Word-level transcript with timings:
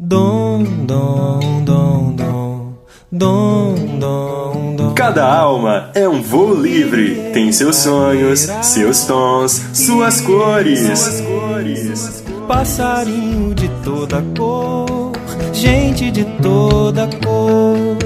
Dom, 0.00 0.64
dom, 0.64 1.62
dom, 1.64 2.12
dom, 2.16 2.74
dom, 3.12 3.74
dom, 4.00 4.74
dom. 4.74 4.94
Cada 4.94 5.32
alma 5.32 5.92
é 5.94 6.08
um 6.08 6.20
voo 6.20 6.52
livre, 6.52 7.30
tem 7.32 7.52
seus 7.52 7.76
sonhos, 7.76 8.40
seus 8.62 9.04
tons, 9.04 9.52
suas 9.72 10.20
cores. 10.20 10.80
Suas 10.80 11.20
cores. 11.20 12.21
Passarinho 12.46 13.54
de 13.54 13.68
toda 13.84 14.22
cor, 14.36 15.12
gente 15.52 16.10
de 16.10 16.24
toda 16.42 17.08
cor, 17.24 17.96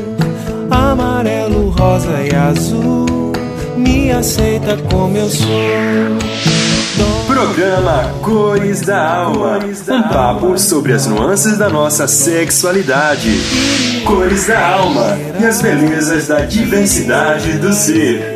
amarelo, 0.71 1.71
rosa 1.71 2.23
e 2.23 2.35
azul, 2.35 3.33
me 3.77 4.13
aceita 4.13 4.77
como 4.91 5.17
eu 5.17 5.29
sou. 5.29 5.47
Programa 7.27 8.13
Cores 8.23 8.81
da 8.83 9.25
Alma. 9.25 9.59
Um 9.59 10.03
papo 10.03 10.59
sobre 10.59 10.93
as 10.93 11.07
nuances 11.07 11.59
da 11.59 11.69
nossa 11.69 12.07
sexualidade. 12.07 13.31
Cores 14.07 14.47
da 14.47 14.75
Alma 14.75 15.19
e 15.41 15.45
as 15.45 15.61
belezas 15.61 16.29
da 16.29 16.41
diversidade 16.41 17.59
do 17.59 17.73
ser. 17.73 18.36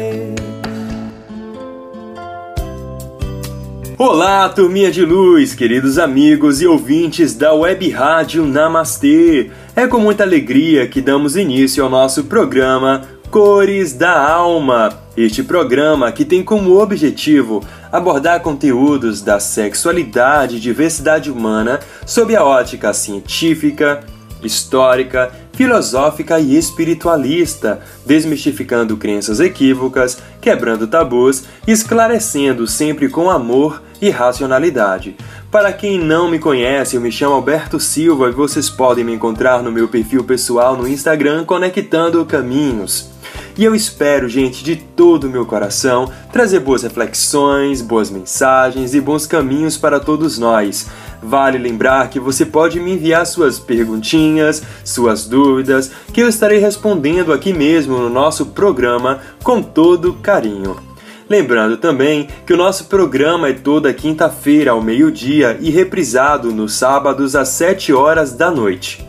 Olá, 4.02 4.48
turminha 4.48 4.90
de 4.90 5.04
luz, 5.04 5.54
queridos 5.54 5.98
amigos 5.98 6.62
e 6.62 6.66
ouvintes 6.66 7.34
da 7.34 7.52
Web 7.52 7.90
Rádio 7.90 8.46
Namastê. 8.46 9.50
É 9.76 9.86
com 9.86 9.98
muita 9.98 10.22
alegria 10.22 10.88
que 10.88 11.02
damos 11.02 11.36
início 11.36 11.84
ao 11.84 11.90
nosso 11.90 12.24
programa 12.24 13.02
Cores 13.30 13.92
da 13.92 14.18
Alma. 14.18 14.98
Este 15.14 15.42
programa 15.42 16.10
que 16.12 16.24
tem 16.24 16.42
como 16.42 16.80
objetivo 16.80 17.62
abordar 17.92 18.40
conteúdos 18.40 19.20
da 19.20 19.38
sexualidade 19.38 20.56
e 20.56 20.60
diversidade 20.60 21.30
humana 21.30 21.78
sob 22.06 22.34
a 22.34 22.42
ótica 22.42 22.94
científica, 22.94 24.02
histórica, 24.42 25.30
filosófica 25.52 26.40
e 26.40 26.56
espiritualista, 26.56 27.82
desmistificando 28.06 28.96
crenças 28.96 29.40
equívocas, 29.40 30.16
quebrando 30.40 30.86
tabus 30.86 31.44
esclarecendo 31.66 32.66
sempre 32.66 33.06
com 33.10 33.28
amor 33.28 33.89
e 34.00 34.10
racionalidade. 34.10 35.16
Para 35.50 35.72
quem 35.72 35.98
não 35.98 36.30
me 36.30 36.38
conhece, 36.38 36.96
eu 36.96 37.00
me 37.00 37.10
chamo 37.10 37.34
Alberto 37.34 37.80
Silva 37.80 38.28
e 38.28 38.32
vocês 38.32 38.70
podem 38.70 39.04
me 39.04 39.12
encontrar 39.12 39.62
no 39.62 39.72
meu 39.72 39.88
perfil 39.88 40.24
pessoal 40.24 40.76
no 40.76 40.86
Instagram 40.88 41.44
Conectando 41.44 42.24
Caminhos. 42.24 43.10
E 43.58 43.64
eu 43.64 43.74
espero, 43.74 44.28
gente, 44.28 44.64
de 44.64 44.76
todo 44.76 45.24
o 45.24 45.30
meu 45.30 45.44
coração, 45.44 46.10
trazer 46.32 46.60
boas 46.60 46.82
reflexões, 46.82 47.82
boas 47.82 48.10
mensagens 48.10 48.94
e 48.94 49.00
bons 49.00 49.26
caminhos 49.26 49.76
para 49.76 50.00
todos 50.00 50.38
nós. 50.38 50.88
Vale 51.22 51.58
lembrar 51.58 52.08
que 52.08 52.18
você 52.18 52.46
pode 52.46 52.80
me 52.80 52.92
enviar 52.92 53.26
suas 53.26 53.58
perguntinhas, 53.58 54.62
suas 54.84 55.26
dúvidas, 55.26 55.90
que 56.12 56.22
eu 56.22 56.28
estarei 56.28 56.58
respondendo 56.58 57.32
aqui 57.32 57.52
mesmo 57.52 57.98
no 57.98 58.08
nosso 58.08 58.46
programa 58.46 59.20
com 59.42 59.60
todo 59.62 60.14
carinho. 60.14 60.89
Lembrando 61.30 61.76
também 61.76 62.26
que 62.44 62.52
o 62.52 62.56
nosso 62.56 62.86
programa 62.86 63.48
é 63.48 63.52
toda 63.52 63.94
quinta-feira 63.94 64.72
ao 64.72 64.82
meio-dia 64.82 65.56
e 65.60 65.70
reprisado 65.70 66.50
nos 66.50 66.74
sábados 66.74 67.36
às 67.36 67.50
7 67.50 67.92
horas 67.92 68.32
da 68.32 68.50
noite. 68.50 69.06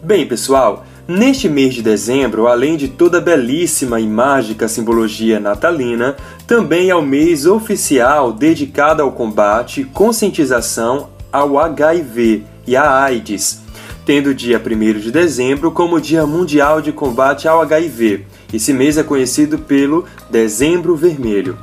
Bem, 0.00 0.28
pessoal, 0.28 0.86
neste 1.08 1.48
mês 1.48 1.74
de 1.74 1.82
dezembro, 1.82 2.46
além 2.46 2.76
de 2.76 2.86
toda 2.86 3.18
a 3.18 3.20
belíssima 3.20 3.98
e 3.98 4.06
mágica 4.06 4.68
simbologia 4.68 5.40
natalina, 5.40 6.14
também 6.46 6.88
é 6.88 6.94
o 6.94 7.02
mês 7.02 7.46
oficial 7.46 8.32
dedicado 8.32 9.02
ao 9.02 9.10
combate 9.10 9.80
e 9.80 9.86
conscientização 9.86 11.08
ao 11.32 11.58
HIV 11.58 12.44
e 12.64 12.76
à 12.76 13.02
AIDS, 13.02 13.60
tendo 14.08 14.30
o 14.30 14.34
dia 14.34 14.58
1 14.58 15.00
de 15.00 15.12
dezembro 15.12 15.70
como 15.70 16.00
Dia 16.00 16.26
Mundial 16.26 16.80
de 16.80 16.92
Combate 16.92 17.46
ao 17.46 17.60
HIV. 17.60 18.24
Esse 18.50 18.72
mês 18.72 18.96
é 18.96 19.02
conhecido 19.02 19.58
pelo 19.58 20.06
Dezembro 20.30 20.96
Vermelho. 20.96 21.58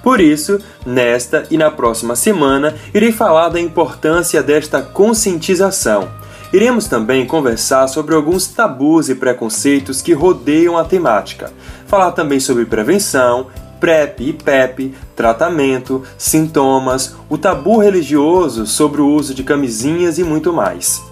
Por 0.00 0.20
isso, 0.20 0.60
nesta 0.86 1.44
e 1.50 1.58
na 1.58 1.72
próxima 1.72 2.14
semana, 2.14 2.76
irei 2.94 3.10
falar 3.10 3.48
da 3.48 3.58
importância 3.58 4.40
desta 4.44 4.80
conscientização. 4.80 6.08
Iremos 6.52 6.86
também 6.86 7.26
conversar 7.26 7.88
sobre 7.88 8.14
alguns 8.14 8.46
tabus 8.46 9.08
e 9.08 9.16
preconceitos 9.16 10.00
que 10.00 10.12
rodeiam 10.12 10.78
a 10.78 10.84
temática. 10.84 11.52
Falar 11.88 12.12
também 12.12 12.38
sobre 12.38 12.64
prevenção, 12.64 13.48
PrEP 13.80 14.20
e 14.20 14.32
PEP, 14.32 14.94
tratamento, 15.16 16.04
sintomas, 16.16 17.16
o 17.28 17.36
tabu 17.36 17.78
religioso 17.78 18.68
sobre 18.68 19.00
o 19.00 19.08
uso 19.08 19.34
de 19.34 19.42
camisinhas 19.42 20.16
e 20.16 20.22
muito 20.22 20.52
mais. 20.52 21.07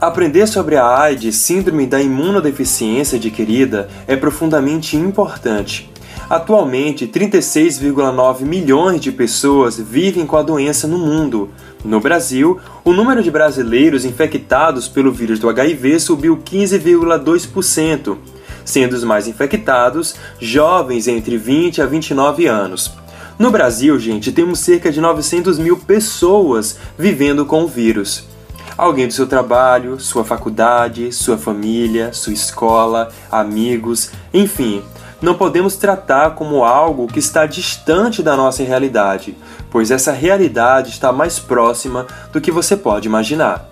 Aprender 0.00 0.46
sobre 0.46 0.76
a 0.76 0.98
AIDS, 0.98 1.36
síndrome 1.36 1.86
da 1.86 2.00
imunodeficiência 2.00 3.18
adquirida, 3.18 3.86
é 4.06 4.16
profundamente 4.16 4.96
importante. 4.96 5.90
Atualmente, 6.30 7.06
36,9 7.06 8.40
milhões 8.40 8.98
de 9.02 9.12
pessoas 9.12 9.78
vivem 9.78 10.26
com 10.26 10.38
a 10.38 10.42
doença 10.42 10.88
no 10.88 10.96
mundo. 10.96 11.50
No 11.84 12.00
Brasil, 12.00 12.58
o 12.82 12.94
número 12.94 13.22
de 13.22 13.30
brasileiros 13.30 14.06
infectados 14.06 14.88
pelo 14.88 15.12
vírus 15.12 15.38
do 15.38 15.50
HIV 15.50 16.00
subiu 16.00 16.38
15,2%, 16.38 18.16
sendo 18.64 18.94
os 18.94 19.04
mais 19.04 19.28
infectados 19.28 20.14
jovens 20.40 21.08
entre 21.08 21.36
20 21.36 21.82
a 21.82 21.84
29 21.84 22.46
anos. 22.46 22.90
No 23.38 23.50
Brasil, 23.50 23.98
gente, 23.98 24.32
temos 24.32 24.60
cerca 24.60 24.90
de 24.90 24.98
900 24.98 25.58
mil 25.58 25.76
pessoas 25.76 26.78
vivendo 26.98 27.44
com 27.44 27.64
o 27.64 27.68
vírus. 27.68 28.30
Alguém 28.76 29.06
do 29.06 29.12
seu 29.12 29.26
trabalho, 29.26 30.00
sua 30.00 30.24
faculdade, 30.24 31.12
sua 31.12 31.36
família, 31.36 32.12
sua 32.12 32.32
escola, 32.32 33.10
amigos, 33.30 34.10
enfim, 34.32 34.82
não 35.20 35.34
podemos 35.34 35.76
tratar 35.76 36.30
como 36.30 36.64
algo 36.64 37.06
que 37.06 37.18
está 37.18 37.44
distante 37.44 38.22
da 38.22 38.36
nossa 38.36 38.62
realidade, 38.62 39.36
pois 39.70 39.90
essa 39.90 40.12
realidade 40.12 40.90
está 40.90 41.12
mais 41.12 41.38
próxima 41.38 42.06
do 42.32 42.40
que 42.40 42.50
você 42.50 42.76
pode 42.76 43.06
imaginar. 43.06 43.68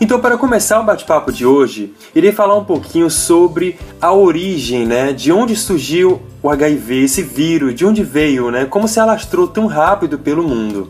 Então, 0.00 0.18
para 0.18 0.36
começar 0.36 0.80
o 0.80 0.84
bate-papo 0.84 1.30
de 1.30 1.46
hoje, 1.46 1.94
irei 2.12 2.32
falar 2.32 2.56
um 2.56 2.64
pouquinho 2.64 3.08
sobre 3.08 3.78
a 4.00 4.12
origem, 4.12 4.84
né, 4.84 5.12
de 5.12 5.30
onde 5.30 5.54
surgiu 5.54 6.20
o 6.42 6.50
HIV, 6.50 7.04
esse 7.04 7.22
vírus, 7.22 7.72
de 7.72 7.86
onde 7.86 8.02
veio, 8.02 8.50
né, 8.50 8.64
como 8.64 8.88
se 8.88 8.98
alastrou 8.98 9.46
tão 9.46 9.66
rápido 9.66 10.18
pelo 10.18 10.42
mundo. 10.42 10.88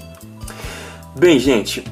Bem, 1.14 1.38
gente, 1.38 1.84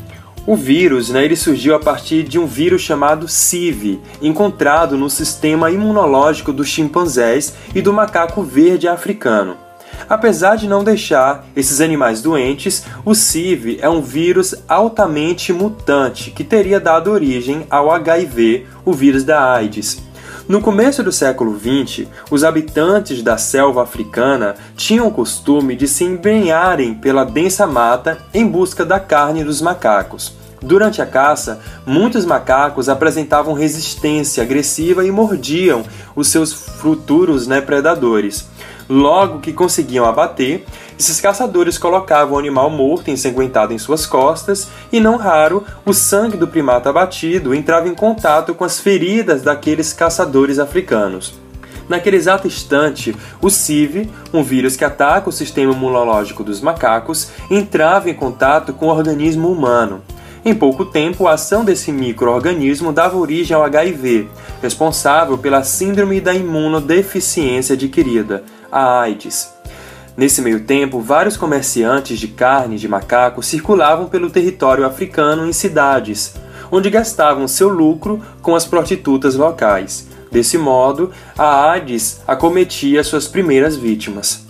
o 0.50 0.56
vírus, 0.56 1.10
né, 1.10 1.24
ele 1.24 1.36
surgiu 1.36 1.76
a 1.76 1.78
partir 1.78 2.24
de 2.24 2.36
um 2.36 2.44
vírus 2.44 2.82
chamado 2.82 3.28
CIV, 3.28 4.00
encontrado 4.20 4.98
no 4.98 5.08
sistema 5.08 5.70
imunológico 5.70 6.52
dos 6.52 6.66
chimpanzés 6.66 7.54
e 7.72 7.80
do 7.80 7.92
macaco 7.92 8.42
verde 8.42 8.88
africano. 8.88 9.56
Apesar 10.08 10.56
de 10.56 10.66
não 10.66 10.82
deixar 10.82 11.46
esses 11.54 11.80
animais 11.80 12.20
doentes, 12.20 12.84
o 13.04 13.14
CIV 13.14 13.78
é 13.80 13.88
um 13.88 14.02
vírus 14.02 14.56
altamente 14.68 15.52
mutante 15.52 16.32
que 16.32 16.42
teria 16.42 16.80
dado 16.80 17.12
origem 17.12 17.64
ao 17.70 17.88
HIV, 17.88 18.66
o 18.84 18.92
vírus 18.92 19.22
da 19.22 19.52
AIDS. 19.54 20.02
No 20.48 20.60
começo 20.60 21.04
do 21.04 21.12
século 21.12 21.56
XX, 21.56 22.08
os 22.28 22.42
habitantes 22.42 23.22
da 23.22 23.38
selva 23.38 23.84
africana 23.84 24.56
tinham 24.76 25.06
o 25.06 25.12
costume 25.12 25.76
de 25.76 25.86
se 25.86 26.02
embrenharem 26.02 26.92
pela 26.92 27.22
densa 27.22 27.68
mata 27.68 28.18
em 28.34 28.44
busca 28.44 28.84
da 28.84 28.98
carne 28.98 29.44
dos 29.44 29.62
macacos. 29.62 30.40
Durante 30.62 31.01
a 31.01 31.07
caça, 31.07 31.60
muitos 31.86 32.24
macacos 32.27 32.89
apresentavam 32.89 33.54
resistência 33.54 34.42
agressiva 34.42 35.04
e 35.04 35.10
mordiam 35.10 35.83
os 36.15 36.28
seus 36.28 36.53
futuros 36.53 37.47
né, 37.47 37.60
predadores. 37.60 38.47
Logo 38.89 39.39
que 39.39 39.53
conseguiam 39.53 40.04
abater, 40.04 40.65
esses 40.98 41.21
caçadores 41.21 41.78
colocavam 41.78 42.34
o 42.34 42.39
animal 42.39 42.68
morto 42.68 43.10
ensanguentado 43.10 43.72
em 43.72 43.78
suas 43.78 44.04
costas 44.04 44.68
e, 44.92 45.01
não 45.01 45.16
raro, 45.16 45.65
o 45.86 45.95
sangue 45.95 46.36
do 46.36 46.48
primata 46.48 46.91
abatido 46.91 47.54
entrava 47.54 47.89
em 47.89 47.95
contato 47.95 48.54
com 48.54 48.65
as 48.65 48.80
feridas 48.80 49.42
daqueles 49.42 49.92
caçadores 49.92 50.59
africanos. 50.59 51.33
Naquele 51.89 52.16
exato 52.16 52.47
instante, 52.47 53.16
o 53.41 53.48
CIV, 53.48 54.10
um 54.33 54.42
vírus 54.42 54.77
que 54.77 54.84
ataca 54.84 55.28
o 55.28 55.33
sistema 55.33 55.72
imunológico 55.72 56.45
dos 56.45 56.60
macacos, 56.60 57.30
entrava 57.51 58.10
em 58.10 58.15
contato 58.15 58.72
com 58.72 58.86
o 58.86 58.91
organismo 58.91 59.51
humano. 59.51 60.03
Em 60.42 60.54
pouco 60.54 60.87
tempo, 60.87 61.27
a 61.27 61.34
ação 61.34 61.63
desse 61.63 61.92
microorganismo 61.92 62.92
dava 62.92 63.19
origem 63.19 63.54
ao 63.54 63.63
HIV, 63.63 64.27
responsável 64.63 65.37
pela 65.37 65.63
síndrome 65.63 66.19
da 66.19 66.34
imunodeficiência 66.34 67.75
adquirida, 67.75 68.42
a 68.72 69.01
AIDS. 69.01 69.53
Nesse 70.16 70.41
meio 70.41 70.65
tempo, 70.65 71.01
vários 71.01 71.37
comerciantes 71.37 72.19
de 72.19 72.28
carne 72.28 72.78
de 72.78 72.89
macaco 72.89 73.42
circulavam 73.42 74.07
pelo 74.07 74.31
território 74.31 74.87
africano 74.87 75.47
em 75.47 75.53
cidades, 75.53 76.34
onde 76.72 76.89
gastavam 76.89 77.47
seu 77.47 77.69
lucro 77.69 78.22
com 78.41 78.54
as 78.54 78.65
prostitutas 78.65 79.34
locais. 79.34 80.09
Desse 80.33 80.57
modo, 80.57 81.10
a 81.37 81.71
AIDS 81.71 82.22
acometia 82.27 83.04
suas 83.04 83.28
primeiras 83.28 83.77
vítimas. 83.77 84.49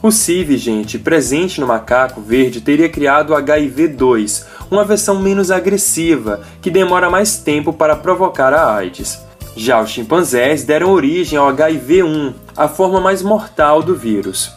O 0.00 0.12
CIV, 0.12 0.56
gente, 0.56 0.96
presente 0.96 1.60
no 1.60 1.66
macaco 1.66 2.20
verde, 2.20 2.60
teria 2.60 2.88
criado 2.88 3.30
o 3.30 3.36
HIV-2, 3.36 4.44
uma 4.70 4.84
versão 4.84 5.20
menos 5.20 5.50
agressiva, 5.50 6.42
que 6.62 6.70
demora 6.70 7.10
mais 7.10 7.38
tempo 7.38 7.72
para 7.72 7.96
provocar 7.96 8.54
a 8.54 8.76
AIDS. 8.76 9.18
Já 9.56 9.80
os 9.80 9.90
chimpanzés 9.90 10.62
deram 10.62 10.92
origem 10.92 11.36
ao 11.36 11.52
HIV-1, 11.52 12.32
a 12.56 12.68
forma 12.68 13.00
mais 13.00 13.22
mortal 13.22 13.82
do 13.82 13.96
vírus. 13.96 14.52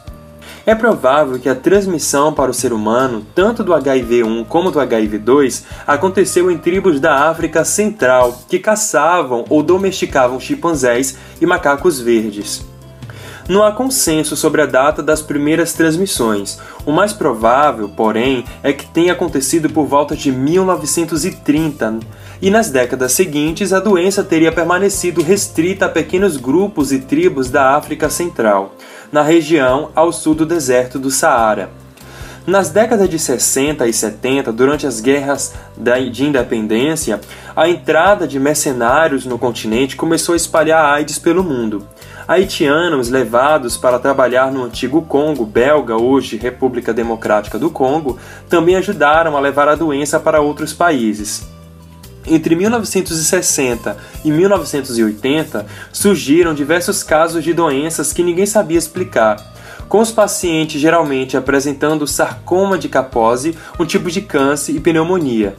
É 0.64 0.76
provável 0.76 1.40
que 1.40 1.50
a 1.50 1.56
transmissão 1.56 2.32
para 2.32 2.52
o 2.52 2.54
ser 2.54 2.72
humano, 2.72 3.26
tanto 3.34 3.64
do 3.64 3.74
HIV-1 3.74 4.46
como 4.46 4.70
do 4.70 4.80
HIV-2, 4.80 5.64
aconteceu 5.88 6.52
em 6.52 6.58
tribos 6.60 7.00
da 7.00 7.28
África 7.32 7.66
Central 7.66 8.44
que 8.48 8.60
caçavam 8.60 9.44
ou 9.50 9.64
domesticavam 9.64 10.40
chimpanzés 10.40 11.18
e 11.42 11.48
macacos 11.48 12.00
verdes. 12.00 12.70
Não 13.52 13.66
há 13.66 13.72
consenso 13.74 14.38
sobre 14.38 14.62
a 14.62 14.66
data 14.66 15.04
das 15.04 15.22
primeiras 15.22 15.74
transmissões. 15.74 16.58
O 16.86 16.92
mais 16.94 17.12
provável, 17.12 17.90
porém, 17.90 18.46
é 18.64 18.72
que 18.72 18.86
tenha 18.86 19.12
acontecido 19.12 19.70
por 19.70 19.86
volta 19.86 20.16
de 20.16 20.32
1930, 20.32 22.00
e 22.42 22.50
nas 22.50 22.70
décadas 22.70 23.12
seguintes 23.12 23.74
a 23.74 23.82
doença 23.82 24.24
teria 24.24 24.54
permanecido 24.54 25.22
restrita 25.22 25.88
a 25.88 25.90
pequenos 25.90 26.38
grupos 26.38 26.94
e 26.94 27.00
tribos 27.00 27.50
da 27.50 27.76
África 27.76 28.10
Central, 28.10 28.74
na 29.12 29.22
região 29.22 29.90
ao 29.94 30.14
sul 30.14 30.34
do 30.34 30.46
deserto 30.46 30.98
do 30.98 31.12
Saara. 31.12 31.72
Nas 32.48 32.70
décadas 32.70 33.10
de 33.10 33.20
60 33.20 33.86
e 33.86 33.92
70, 33.92 34.54
durante 34.54 34.88
as 34.88 35.02
guerras 35.02 35.54
de 36.10 36.26
independência, 36.26 37.20
a 37.54 37.68
entrada 37.68 38.26
de 38.26 38.40
mercenários 38.40 39.26
no 39.26 39.38
continente 39.38 39.98
começou 39.98 40.32
a 40.32 40.38
espalhar 40.38 40.86
a 40.86 40.94
AIDS 40.94 41.20
pelo 41.20 41.44
mundo 41.44 41.86
haitianos 42.32 43.10
levados 43.10 43.76
para 43.76 44.00
trabalhar 44.00 44.54
no 44.54 44.64
antigo 44.64 45.02
Congo 45.02 45.46
belga, 45.46 45.98
hoje 45.98 46.38
República 46.38 46.94
Democrática 46.94 47.60
do 47.60 47.70
Congo, 47.70 48.18
também 48.48 48.78
ajudaram 48.78 49.36
a 49.36 49.40
levar 49.42 49.68
a 49.68 49.76
doença 49.76 50.18
para 50.18 50.40
outros 50.40 50.72
países. 50.72 51.46
Entre 52.26 52.56
1960 52.56 53.98
e 54.24 54.32
1980 54.32 55.66
surgiram 55.92 56.54
diversos 56.54 57.04
casos 57.04 57.44
de 57.44 57.52
doenças 57.52 58.14
que 58.14 58.24
ninguém 58.24 58.46
sabia 58.46 58.78
explicar, 58.78 59.36
com 59.90 60.00
os 60.00 60.12
pacientes 60.12 60.80
geralmente 60.80 61.36
apresentando 61.36 62.08
sarcoma 62.08 62.78
de 62.78 62.88
Kaposi, 62.88 63.58
um 63.78 63.84
tipo 63.84 64.10
de 64.10 64.22
câncer 64.22 64.74
e 64.74 64.80
pneumonia. 64.80 65.54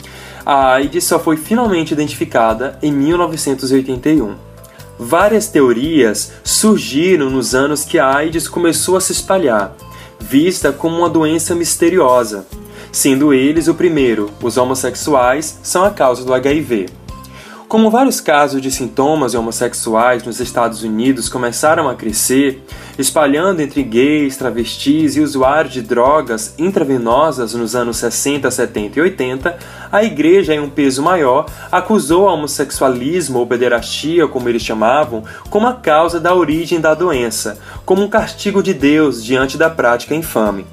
A 0.47 0.73
AIDS 0.73 1.05
só 1.05 1.19
foi 1.19 1.37
finalmente 1.37 1.93
identificada 1.93 2.79
em 2.83 2.91
1981. 2.91 4.52
Várias 4.99 5.49
teorias 5.49 6.33
surgiram 6.45 7.31
nos 7.31 7.55
anos 7.55 7.85
que 7.85 7.99
a 7.99 8.15
AIDS 8.15 8.47
começou 8.47 8.97
a 8.97 9.01
se 9.01 9.13
espalhar, 9.13 9.75
vista 10.21 10.73
como 10.73 10.99
uma 10.99 11.09
doença 11.09 11.55
misteriosa, 11.55 12.47
sendo 12.91 13.33
eles 13.33 13.69
o 13.69 13.75
primeiro, 13.75 14.31
os 14.43 14.57
homossexuais, 14.57 15.59
são 15.63 15.85
a 15.85 15.91
causa 15.91 16.25
do 16.25 16.35
HIV. 16.35 17.02
Como 17.73 17.91
vários 17.91 18.21
casos 18.21 18.61
de 18.61 18.71
sintomas 18.71 19.35
homossexuais 19.35 20.23
nos 20.25 20.41
Estados 20.41 20.83
Unidos 20.83 21.31
começaram 21.31 21.89
a 21.89 21.95
crescer, 21.95 22.63
espalhando 22.99 23.63
entre 23.63 23.83
gays, 23.83 24.37
travestis 24.37 25.17
e 25.17 25.21
usuários 25.21 25.73
de 25.73 25.81
drogas 25.81 26.55
intravenosas 26.59 27.55
nos 27.55 27.75
anos 27.75 27.97
60, 27.97 28.51
70 28.51 28.99
e 28.99 29.03
80, 29.03 29.59
a 29.91 30.05
igreja, 30.05 30.55
em 30.55 30.61
um 30.61 30.69
peso 30.69 31.03
maior, 31.03 31.47
acusou 31.71 32.25
o 32.25 32.27
homossexualismo 32.27 33.39
ou 33.39 33.47
pederastia, 33.47 34.29
como 34.29 34.51
eles 34.51 34.61
chamavam, 34.61 35.25
como 35.49 35.67
a 35.67 35.73
causa 35.73 36.21
da 36.21 36.35
origem 36.35 36.79
da 36.79 36.93
doença, 36.93 37.59
como 37.87 38.03
um 38.03 38.09
castigo 38.11 38.63
de 38.63 38.75
Deus 38.75 39.25
diante 39.25 39.57
da 39.57 39.71
prática 39.71 40.15
infame. 40.15 40.67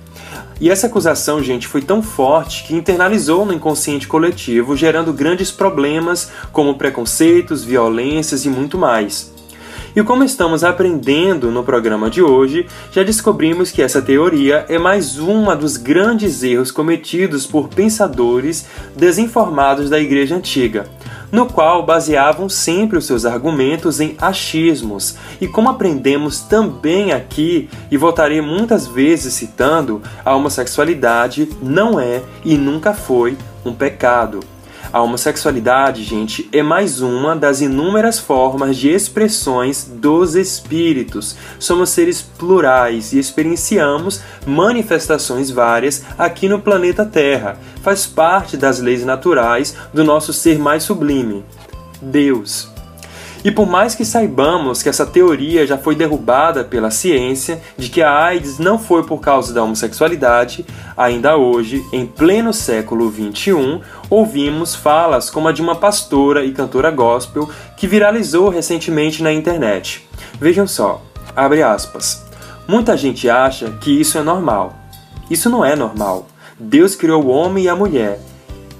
E 0.62 0.70
essa 0.70 0.88
acusação, 0.88 1.42
gente, 1.42 1.68
foi 1.68 1.82
tão 1.82 2.02
forte 2.02 2.66
que 2.66 2.76
internalizou 2.76 3.46
no 3.46 3.54
inconsciente 3.54 4.08
coletivo, 4.08 4.76
gerando 4.76 5.14
grandes 5.14 5.52
problemas 5.52 6.30
como 6.52 6.76
preconceitos, 6.76 7.64
violências 7.64 8.44
e 8.44 8.50
muito 8.50 8.78
mais. 8.78 9.32
E 9.96 10.04
como 10.04 10.24
estamos 10.24 10.64
aprendendo 10.64 11.50
no 11.50 11.64
programa 11.64 12.10
de 12.10 12.22
hoje, 12.22 12.68
já 12.92 13.04
descobrimos 13.04 13.72
que 13.72 13.82
essa 13.82 14.02
teoria 14.02 14.66
é 14.70 14.78
mais 14.78 15.18
uma 15.18 15.56
dos 15.56 15.78
grandes 15.78 16.44
erros 16.44 16.72
cometidos 16.72 17.48
por 17.48 17.70
pensadores 17.70 18.66
desinformados 18.96 19.90
da 19.90 20.00
Igreja 20.00 20.36
Antiga 20.36 20.88
no 21.32 21.46
qual 21.46 21.86
baseavam 21.86 22.50
sempre 22.50 22.98
os 22.98 23.06
seus 23.06 23.26
argumentos 23.26 24.00
em 24.00 24.16
achismos. 24.20 25.16
E 25.40 25.48
como 25.48 25.70
aprendemos 25.70 26.42
também 26.42 27.12
aqui, 27.12 27.70
e 27.92 27.98
voltarei 27.98 28.42
muitas 28.42 28.88
vezes 28.88 29.34
citando, 29.34 30.02
a 30.24 30.36
homossexualidade 30.36 31.50
não 31.62 32.00
é 32.00 32.22
e 32.44 32.58
nunca 32.58 32.94
foi 32.94 33.38
um 33.66 33.74
pecado. 33.74 34.40
A 34.92 35.02
homossexualidade, 35.02 36.04
gente, 36.04 36.50
é 36.52 36.64
mais 36.64 37.02
uma 37.02 37.36
das 37.36 37.62
inúmeras 37.62 38.18
formas 38.18 38.76
de 38.78 38.90
expressões 38.90 39.84
dos 39.84 40.36
espíritos. 40.36 41.36
Somos 41.60 41.90
seres 41.90 42.22
plurais 42.22 43.14
e 43.14 43.20
experienciamos 43.20 44.22
manifestações 44.48 45.52
várias 45.52 46.04
aqui 46.18 46.50
no 46.50 46.60
planeta 46.60 47.06
Terra. 47.06 47.60
Faz 47.84 48.06
parte 48.06 48.58
das 48.58 48.80
leis 48.80 49.06
naturais 49.06 49.76
do 49.94 50.04
nosso 50.04 50.34
ser 50.34 50.58
mais 50.58 50.84
sublime, 50.84 51.46
Deus. 52.02 52.79
E 53.44 53.50
por 53.50 53.66
mais 53.66 53.96
que 53.96 54.04
saibamos 54.04 54.84
que 54.84 54.90
essa 54.90 55.06
teoria 55.06 55.66
já 55.66 55.78
foi 55.78 55.96
derrubada 55.96 56.64
pela 56.64 56.92
ciência 56.92 57.62
de 57.78 57.90
que 57.90 58.02
a 58.02 58.12
AIDS 58.12 58.60
não 58.60 58.78
foi 58.78 59.04
por 59.04 59.20
causa 59.20 59.54
da 59.54 59.64
homossexualidade, 59.64 60.66
ainda 60.98 61.38
hoje, 61.38 61.82
em 61.94 62.06
pleno 62.06 62.52
século 62.52 63.10
XXI, 63.10 63.80
ouvimos 64.10 64.76
falas 64.76 65.30
como 65.30 65.48
a 65.48 65.54
de 65.54 65.62
uma 65.62 65.76
pastora 65.76 66.44
e 66.44 66.52
cantora 66.52 66.92
gospel 66.92 67.50
que 67.78 67.88
viralizou 67.88 68.50
recentemente 68.50 69.24
na 69.24 69.32
internet. 69.32 70.06
Vejam 70.40 70.68
só, 70.68 71.02
abre 71.34 71.64
aspas. 71.64 72.26
Muita 72.68 72.98
gente 72.98 73.30
acha 73.30 73.72
que 73.80 74.02
isso 74.02 74.18
é 74.18 74.22
normal. 74.22 74.76
Isso 75.30 75.50
não 75.50 75.64
é 75.64 75.76
normal. 75.76 76.28
Deus 76.60 76.94
criou 76.94 77.24
o 77.24 77.30
homem 77.30 77.64
e 77.64 77.70
a 77.70 77.76
mulher, 77.76 78.20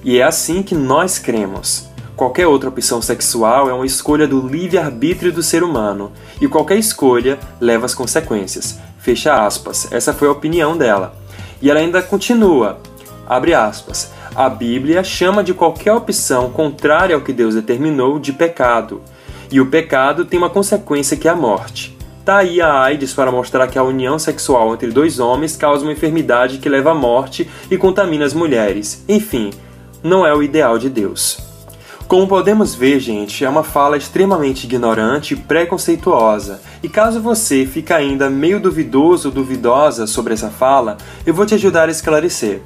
e 0.04 0.20
é 0.20 0.24
assim 0.24 0.62
que 0.62 0.76
nós 0.76 1.18
cremos. 1.18 1.89
Qualquer 2.20 2.48
outra 2.48 2.68
opção 2.68 3.02
sexual 3.02 3.70
é 3.70 3.74
uma 3.74 3.86
escolha 3.86 4.28
do 4.28 4.46
livre-arbítrio 4.46 5.32
do 5.32 5.42
ser 5.42 5.64
humano, 5.64 6.12
e 6.42 6.50
qualquer 6.50 6.78
escolha 6.78 7.40
leva 7.62 7.86
as 7.86 7.96
consequências. 7.96 8.78
Fecha 8.98 9.46
aspas. 9.46 9.90
Essa 9.90 10.14
foi 10.14 10.28
a 10.28 10.32
opinião 10.34 10.78
dela. 10.78 11.16
E 11.62 11.70
ela 11.70 11.80
ainda 11.80 12.02
continua. 12.02 12.78
Abre 13.26 13.54
aspas. 13.54 14.12
A 14.36 14.50
Bíblia 14.50 15.02
chama 15.02 15.42
de 15.42 15.54
qualquer 15.54 15.94
opção 15.94 16.50
contrária 16.50 17.16
ao 17.16 17.22
que 17.22 17.32
Deus 17.32 17.56
determinou 17.56 18.20
de 18.20 18.34
pecado. 18.34 19.02
E 19.50 19.62
o 19.62 19.68
pecado 19.68 20.26
tem 20.26 20.38
uma 20.38 20.50
consequência 20.50 21.16
que 21.16 21.26
é 21.26 21.32
a 21.32 21.36
morte. 21.38 21.98
Tá 22.26 22.40
aí 22.40 22.60
a 22.60 22.82
AIDS 22.82 23.14
para 23.14 23.32
mostrar 23.32 23.66
que 23.68 23.80
a 23.80 23.84
união 23.84 24.20
sexual 24.20 24.74
entre 24.74 24.92
dois 24.92 25.20
homens 25.22 25.56
causa 25.56 25.86
uma 25.86 25.94
enfermidade 25.94 26.58
que 26.58 26.68
leva 26.68 26.92
à 26.92 26.94
morte 26.94 27.50
e 27.72 27.78
contamina 27.78 28.26
as 28.26 28.34
mulheres. 28.34 29.06
Enfim, 29.08 29.52
não 30.04 30.28
é 30.28 30.36
o 30.36 30.44
ideal 30.44 30.78
de 30.78 30.90
Deus. 30.90 31.48
Como 32.10 32.28
podemos 32.28 32.74
ver, 32.74 33.00
gente, 33.00 33.46
é 33.46 33.48
uma 33.50 33.64
fala 33.64 33.96
extremamente 33.96 34.64
ignorante 34.64 35.36
e 35.36 35.38
preconceituosa. 35.38 36.60
E 36.82 36.90
caso 36.90 37.22
você 37.22 37.68
fique 37.68 37.94
ainda 37.94 38.32
meio 38.32 38.60
duvidoso 38.60 39.28
ou 39.28 39.34
duvidosa 39.36 40.08
sobre 40.08 40.34
essa 40.34 40.50
fala, 40.50 40.98
eu 41.24 41.36
vou 41.36 41.46
te 41.46 41.54
ajudar 41.54 41.88
a 41.88 41.92
esclarecer. 41.92 42.64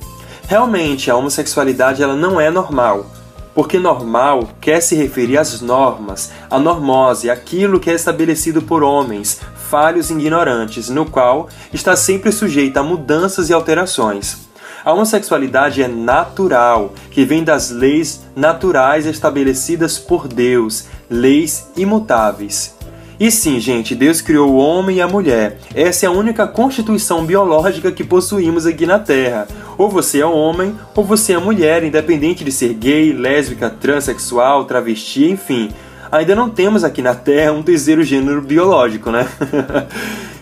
Realmente, 0.47 1.11
a 1.11 1.17
homossexualidade 1.17 2.01
ela 2.01 2.15
não 2.15 2.39
é 2.39 2.49
normal, 2.49 3.05
porque 3.53 3.77
normal 3.77 4.47
quer 4.61 4.79
se 4.79 4.95
referir 4.95 5.37
às 5.37 5.59
normas, 5.59 6.31
à 6.49 6.57
normose, 6.57 7.29
aquilo 7.29 7.81
que 7.81 7.91
é 7.91 7.95
estabelecido 7.95 8.61
por 8.61 8.81
homens, 8.81 9.41
falhos 9.69 10.09
e 10.09 10.13
ignorantes, 10.13 10.87
no 10.87 11.05
qual 11.05 11.49
está 11.73 11.97
sempre 11.97 12.31
sujeita 12.31 12.79
a 12.79 12.83
mudanças 12.83 13.49
e 13.49 13.53
alterações. 13.53 14.52
A 14.85 14.91
homossexualidade 14.91 15.81
é 15.81 15.87
natural, 15.87 16.93
que 17.09 17.23
vem 17.23 17.41
das 17.41 17.69
leis 17.69 18.25
naturais 18.35 19.05
estabelecidas 19.05 19.97
por 19.97 20.27
Deus, 20.27 20.87
leis 21.09 21.71
imutáveis. 21.77 22.75
E 23.17 23.31
sim, 23.31 23.61
gente, 23.61 23.95
Deus 23.95 24.19
criou 24.19 24.51
o 24.51 24.57
homem 24.57 24.97
e 24.97 25.01
a 25.01 25.07
mulher. 25.07 25.57
Essa 25.73 26.05
é 26.05 26.09
a 26.09 26.11
única 26.11 26.45
constituição 26.45 27.25
biológica 27.25 27.93
que 27.93 28.03
possuímos 28.03 28.65
aqui 28.65 28.85
na 28.85 28.99
Terra. 28.99 29.47
Ou 29.77 29.89
você 29.89 30.19
é 30.19 30.25
homem, 30.25 30.75
ou 30.93 31.05
você 31.05 31.31
é 31.31 31.37
mulher, 31.37 31.85
independente 31.85 32.43
de 32.43 32.51
ser 32.51 32.73
gay, 32.73 33.13
lésbica, 33.13 33.69
transexual, 33.69 34.65
travesti, 34.65 35.29
enfim. 35.29 35.71
Ainda 36.11 36.35
não 36.35 36.49
temos 36.49 36.83
aqui 36.83 37.01
na 37.01 37.15
Terra 37.15 37.53
um 37.53 37.63
terceiro 37.63 38.03
gênero 38.03 38.41
biológico, 38.41 39.11
né? 39.11 39.27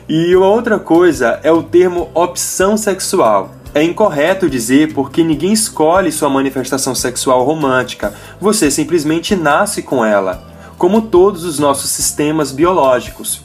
E 0.09 0.35
uma 0.35 0.47
outra 0.47 0.77
coisa 0.77 1.39
é 1.41 1.49
o 1.53 1.63
termo 1.63 2.09
opção 2.13 2.75
sexual. 2.75 3.60
É 3.73 3.81
incorreto 3.81 4.49
dizer 4.49 4.93
porque 4.93 5.23
ninguém 5.23 5.53
escolhe 5.53 6.11
sua 6.11 6.29
manifestação 6.29 6.93
sexual 6.93 7.45
romântica, 7.45 8.13
você 8.39 8.69
simplesmente 8.69 9.33
nasce 9.33 9.81
com 9.81 10.03
ela, 10.03 10.43
como 10.77 11.03
todos 11.03 11.45
os 11.45 11.57
nossos 11.57 11.89
sistemas 11.89 12.51
biológicos. 12.51 13.41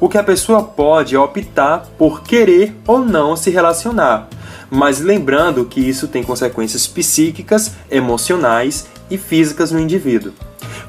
O 0.00 0.08
que 0.08 0.18
a 0.18 0.24
pessoa 0.24 0.64
pode 0.64 1.14
é 1.14 1.18
optar 1.18 1.86
por 1.96 2.24
querer 2.24 2.74
ou 2.88 3.04
não 3.04 3.36
se 3.36 3.50
relacionar, 3.50 4.28
mas 4.68 4.98
lembrando 5.00 5.64
que 5.64 5.80
isso 5.80 6.08
tem 6.08 6.24
consequências 6.24 6.88
psíquicas, 6.88 7.72
emocionais 7.88 8.88
e 9.08 9.16
físicas 9.16 9.70
no 9.70 9.78
indivíduo. 9.78 10.32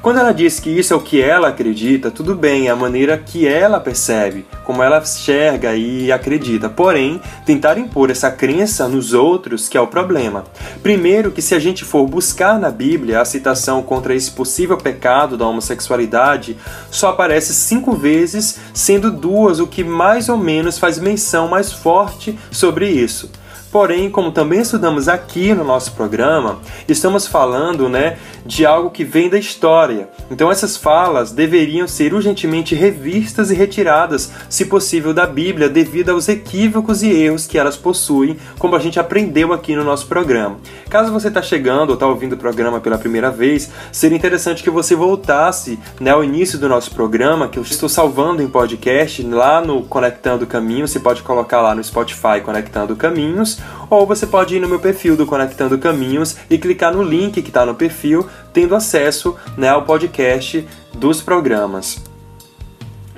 Quando 0.02 0.18
ela 0.18 0.32
diz 0.32 0.58
que 0.58 0.70
isso 0.70 0.94
é 0.94 0.96
o 0.96 1.00
que 1.00 1.20
ela 1.20 1.48
acredita, 1.48 2.10
tudo 2.10 2.34
bem, 2.34 2.68
é 2.68 2.70
a 2.70 2.76
maneira 2.76 3.18
que 3.18 3.46
ela 3.46 3.78
percebe, 3.78 4.46
como 4.64 4.82
ela 4.82 4.98
enxerga 4.98 5.76
e 5.76 6.10
acredita. 6.10 6.70
Porém, 6.70 7.20
tentar 7.44 7.76
impor 7.76 8.10
essa 8.10 8.30
crença 8.30 8.88
nos 8.88 9.12
outros 9.12 9.68
que 9.68 9.76
é 9.76 9.80
o 9.80 9.86
problema. 9.86 10.44
Primeiro, 10.82 11.30
que 11.30 11.42
se 11.42 11.54
a 11.54 11.58
gente 11.58 11.84
for 11.84 12.06
buscar 12.06 12.58
na 12.58 12.70
Bíblia 12.70 13.20
a 13.20 13.26
citação 13.26 13.82
contra 13.82 14.14
esse 14.14 14.30
possível 14.30 14.78
pecado 14.78 15.36
da 15.36 15.46
homossexualidade, 15.46 16.56
só 16.90 17.10
aparece 17.10 17.52
cinco 17.52 17.92
vezes, 17.92 18.58
sendo 18.72 19.10
duas 19.10 19.60
o 19.60 19.66
que 19.66 19.84
mais 19.84 20.30
ou 20.30 20.38
menos 20.38 20.78
faz 20.78 20.98
menção 20.98 21.46
mais 21.46 21.74
forte 21.74 22.38
sobre 22.50 22.88
isso. 22.88 23.30
Porém, 23.70 24.10
como 24.10 24.32
também 24.32 24.60
estudamos 24.60 25.08
aqui 25.08 25.54
no 25.54 25.62
nosso 25.62 25.92
programa, 25.92 26.58
estamos 26.88 27.28
falando, 27.28 27.88
né, 27.88 28.18
de 28.44 28.66
algo 28.66 28.90
que 28.90 29.04
vem 29.04 29.28
da 29.28 29.38
história. 29.38 30.08
Então 30.28 30.50
essas 30.50 30.76
falas 30.76 31.30
deveriam 31.30 31.86
ser 31.86 32.12
urgentemente 32.12 32.74
revistas 32.74 33.48
e 33.50 33.54
retiradas, 33.54 34.32
se 34.48 34.64
possível, 34.64 35.14
da 35.14 35.24
Bíblia, 35.24 35.68
devido 35.68 36.10
aos 36.10 36.28
equívocos 36.28 37.02
e 37.04 37.10
erros 37.10 37.46
que 37.46 37.56
elas 37.56 37.76
possuem, 37.76 38.36
como 38.58 38.74
a 38.74 38.80
gente 38.80 38.98
aprendeu 38.98 39.52
aqui 39.52 39.76
no 39.76 39.84
nosso 39.84 40.08
programa. 40.08 40.56
Caso 40.88 41.12
você 41.12 41.28
está 41.28 41.40
chegando 41.40 41.90
ou 41.90 41.94
está 41.94 42.08
ouvindo 42.08 42.32
o 42.32 42.38
programa 42.38 42.80
pela 42.80 42.98
primeira 42.98 43.30
vez, 43.30 43.70
seria 43.92 44.18
interessante 44.18 44.64
que 44.64 44.70
você 44.70 44.96
voltasse 44.96 45.78
né, 46.00 46.10
ao 46.10 46.24
início 46.24 46.58
do 46.58 46.68
nosso 46.68 46.90
programa, 46.92 47.46
que 47.46 47.58
eu 47.58 47.62
estou 47.62 47.88
salvando 47.88 48.42
em 48.42 48.48
podcast 48.48 49.22
lá 49.22 49.60
no 49.60 49.84
Conectando 49.84 50.44
Caminhos. 50.44 50.90
Você 50.90 50.98
pode 50.98 51.22
colocar 51.22 51.60
lá 51.60 51.72
no 51.72 51.84
Spotify 51.84 52.40
Conectando 52.42 52.96
Caminhos 52.96 53.59
ou 53.88 54.06
você 54.06 54.26
pode 54.26 54.56
ir 54.56 54.60
no 54.60 54.68
meu 54.68 54.78
perfil 54.78 55.16
do 55.16 55.26
Conectando 55.26 55.78
Caminhos 55.78 56.36
e 56.48 56.58
clicar 56.58 56.94
no 56.94 57.02
link 57.02 57.42
que 57.42 57.48
está 57.48 57.66
no 57.66 57.74
perfil, 57.74 58.26
tendo 58.52 58.74
acesso 58.74 59.36
né, 59.56 59.68
ao 59.68 59.82
podcast 59.82 60.66
dos 60.94 61.20
programas. 61.20 62.02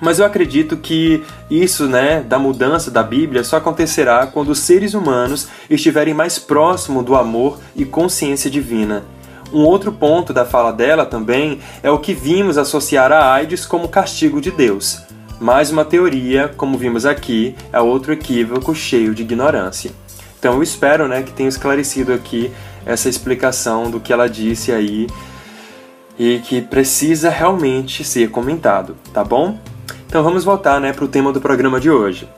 Mas 0.00 0.18
eu 0.18 0.26
acredito 0.26 0.76
que 0.76 1.22
isso, 1.48 1.86
né, 1.86 2.22
da 2.22 2.36
mudança 2.36 2.90
da 2.90 3.04
Bíblia 3.04 3.44
só 3.44 3.58
acontecerá 3.58 4.26
quando 4.26 4.48
os 4.48 4.58
seres 4.58 4.94
humanos 4.94 5.46
estiverem 5.70 6.12
mais 6.12 6.40
próximos 6.40 7.04
do 7.04 7.14
amor 7.14 7.60
e 7.76 7.84
consciência 7.84 8.50
divina. 8.50 9.04
Um 9.52 9.64
outro 9.64 9.92
ponto 9.92 10.32
da 10.32 10.44
fala 10.44 10.72
dela 10.72 11.06
também 11.06 11.60
é 11.84 11.90
o 11.90 12.00
que 12.00 12.14
vimos 12.14 12.58
associar 12.58 13.12
a 13.12 13.32
AIDS 13.32 13.64
como 13.64 13.86
castigo 13.86 14.40
de 14.40 14.50
Deus. 14.50 15.02
Mais 15.38 15.70
uma 15.70 15.84
teoria, 15.84 16.48
como 16.56 16.78
vimos 16.78 17.06
aqui, 17.06 17.54
é 17.72 17.80
outro 17.80 18.12
equívoco 18.12 18.74
cheio 18.74 19.14
de 19.14 19.22
ignorância. 19.22 19.92
Então 20.42 20.54
eu 20.54 20.62
espero 20.64 21.06
né, 21.06 21.22
que 21.22 21.30
tenha 21.30 21.48
esclarecido 21.48 22.12
aqui 22.12 22.50
essa 22.84 23.08
explicação 23.08 23.88
do 23.88 24.00
que 24.00 24.12
ela 24.12 24.28
disse 24.28 24.72
aí 24.72 25.06
e 26.18 26.40
que 26.40 26.60
precisa 26.60 27.30
realmente 27.30 28.02
ser 28.02 28.28
comentado, 28.28 28.96
tá 29.14 29.22
bom? 29.22 29.56
Então 30.04 30.20
vamos 30.20 30.42
voltar 30.42 30.80
né, 30.80 30.92
para 30.92 31.04
o 31.04 31.08
tema 31.08 31.32
do 31.32 31.40
programa 31.40 31.78
de 31.78 31.88
hoje. 31.88 32.28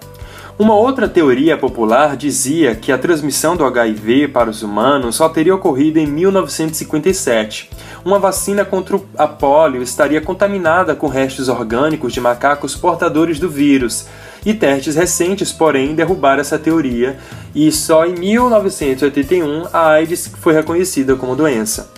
Uma 0.58 0.75
outra 0.75 1.08
teoria 1.08 1.56
popular 1.56 2.14
dizia 2.14 2.75
que 2.75 2.92
a 2.92 2.99
transmissão 2.99 3.56
do 3.56 3.64
HIV 3.64 4.28
para 4.28 4.50
os 4.50 4.62
humanos 4.62 5.16
só 5.16 5.26
teria 5.30 5.54
ocorrido 5.54 5.99
em 5.99 6.06
1957. 6.06 7.70
Uma 8.04 8.18
vacina 8.18 8.66
contra 8.66 9.00
a 9.16 9.26
polio 9.26 9.82
estaria 9.82 10.20
contaminada 10.20 10.94
com 10.94 11.08
restos 11.08 11.49
orgânicos 11.49 12.12
de 12.12 12.20
macacos 12.20 12.76
portadores 12.76 13.40
do 13.40 13.49
vírus, 13.49 14.06
e 14.44 14.52
testes 14.54 14.94
recentes, 14.94 15.52
porém, 15.52 15.94
derrubaram 15.94 16.40
essa 16.40 16.58
teoria, 16.58 17.16
e 17.54 17.70
só 17.72 18.06
em 18.06 18.14
1981 18.14 19.68
a 19.72 19.88
AIDS 19.90 20.30
foi 20.40 20.52
reconhecida 20.52 21.16
como 21.16 21.36
doença. 21.36 21.94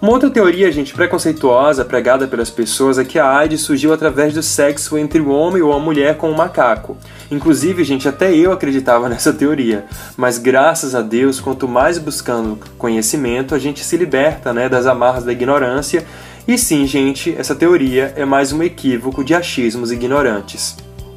Uma 0.00 0.12
outra 0.12 0.28
teoria, 0.28 0.70
gente, 0.70 0.92
preconceituosa 0.92 1.82
pregada 1.82 2.28
pelas 2.28 2.50
pessoas 2.50 2.98
é 2.98 3.04
que 3.04 3.18
a 3.18 3.28
AIDS 3.28 3.62
surgiu 3.62 3.94
através 3.94 4.34
do 4.34 4.42
sexo 4.42 4.98
entre 4.98 5.20
o 5.20 5.30
homem 5.30 5.62
ou 5.62 5.72
a 5.72 5.80
mulher 5.80 6.18
com 6.18 6.30
o 6.30 6.36
macaco. 6.36 6.98
Inclusive, 7.30 7.82
gente, 7.82 8.06
até 8.06 8.34
eu 8.34 8.52
acreditava 8.52 9.08
nessa 9.10 9.32
teoria, 9.32 9.86
mas 10.14 10.36
graças 10.36 10.94
a 10.94 11.00
Deus, 11.00 11.40
quanto 11.40 11.66
mais 11.66 11.96
buscando 11.96 12.58
conhecimento, 12.76 13.54
a 13.54 13.58
gente 13.58 13.82
se 13.82 13.96
liberta, 13.96 14.52
né, 14.52 14.68
das 14.68 14.86
amarras 14.86 15.24
da 15.24 15.32
ignorância. 15.32 16.04
E 16.46 16.58
sim, 16.58 16.86
gente, 16.86 17.34
essa 17.36 17.54
teoria 17.54 18.12
é 18.16 18.24
mais 18.26 18.52
um 18.52 18.62
equívoco 18.62 19.24
de 19.24 19.34
achismos 19.34 19.90
ignorantes. 19.90 20.76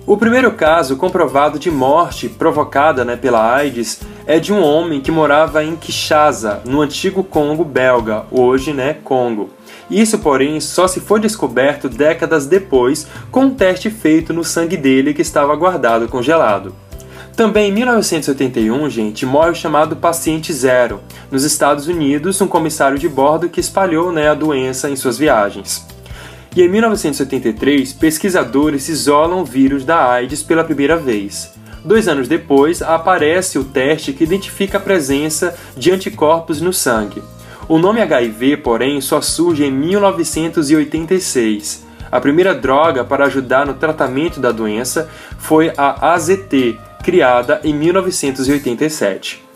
O 0.09 0.17
primeiro 0.17 0.53
caso 0.53 0.95
comprovado 0.95 1.59
de 1.59 1.69
morte 1.69 2.27
provocada 2.27 3.05
né, 3.05 3.15
pela 3.15 3.53
AIDS 3.53 4.01
é 4.25 4.39
de 4.39 4.51
um 4.51 4.59
homem 4.59 5.01
que 5.01 5.11
morava 5.11 5.63
em 5.63 5.75
Kinshasa, 5.75 6.63
no 6.65 6.81
antigo 6.81 7.23
Congo 7.23 7.63
belga, 7.63 8.25
hoje 8.31 8.73
né, 8.73 8.95
Congo. 9.03 9.51
Isso, 9.87 10.17
porém, 10.17 10.59
só 10.59 10.87
se 10.87 10.99
foi 10.99 11.19
descoberto 11.19 11.87
décadas 11.87 12.47
depois 12.47 13.05
com 13.29 13.41
um 13.41 13.53
teste 13.53 13.91
feito 13.91 14.33
no 14.33 14.43
sangue 14.43 14.77
dele 14.77 15.13
que 15.13 15.21
estava 15.21 15.55
guardado 15.55 16.07
congelado. 16.07 16.73
Também 17.35 17.69
em 17.69 17.73
1981, 17.73 18.89
gente, 18.89 19.27
morre 19.27 19.51
o 19.51 19.55
chamado 19.55 19.95
paciente 19.95 20.51
zero. 20.51 21.01
Nos 21.29 21.43
Estados 21.43 21.87
Unidos, 21.87 22.41
um 22.41 22.47
comissário 22.47 22.97
de 22.97 23.07
bordo 23.07 23.47
que 23.47 23.59
espalhou 23.59 24.11
né, 24.11 24.27
a 24.27 24.33
doença 24.33 24.89
em 24.89 24.95
suas 24.95 25.19
viagens. 25.19 25.85
E 26.55 26.63
em 26.63 26.67
1983, 26.67 27.93
pesquisadores 27.93 28.89
isolam 28.89 29.41
o 29.41 29.45
vírus 29.45 29.85
da 29.85 30.11
AIDS 30.11 30.41
pela 30.41 30.63
primeira 30.63 30.97
vez. 30.97 31.53
Dois 31.85 32.07
anos 32.07 32.27
depois, 32.27 32.81
aparece 32.81 33.59
o 33.59 33.63
teste 33.63 34.13
que 34.13 34.23
identifica 34.23 34.77
a 34.77 34.81
presença 34.81 35.55
de 35.77 35.91
anticorpos 35.91 36.59
no 36.59 36.73
sangue. 36.73 37.21
O 37.67 37.77
nome 37.77 38.01
HIV, 38.01 38.57
porém, 38.57 38.99
só 38.99 39.21
surge 39.21 39.63
em 39.63 39.71
1986. 39.71 41.85
A 42.11 42.19
primeira 42.19 42.55
droga 42.55 43.03
para 43.03 43.25
ajudar 43.25 43.67
no 43.67 43.75
tratamento 43.75 44.39
da 44.39 44.51
doença 44.51 45.07
foi 45.37 45.71
a 45.77 46.13
AZT, 46.13 46.79
criada 47.03 47.61
em 47.63 47.71
1987. 47.73 49.48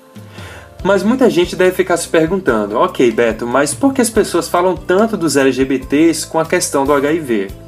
Mas 0.84 1.02
muita 1.02 1.30
gente 1.30 1.56
deve 1.56 1.72
ficar 1.72 1.96
se 1.98 2.08
perguntando: 2.08 2.78
ok, 2.78 3.10
Beto, 3.12 3.48
mas 3.48 3.74
por 3.74 3.94
que 3.94 4.02
as 4.02 4.10
pessoas 4.10 4.50
falam 4.50 4.76
tanto 4.76 5.16
dos 5.16 5.38
LGBTs 5.38 6.28
com 6.28 6.40
a 6.40 6.46
questão 6.46 6.86
do 6.86 6.94
HIV? 6.94 7.64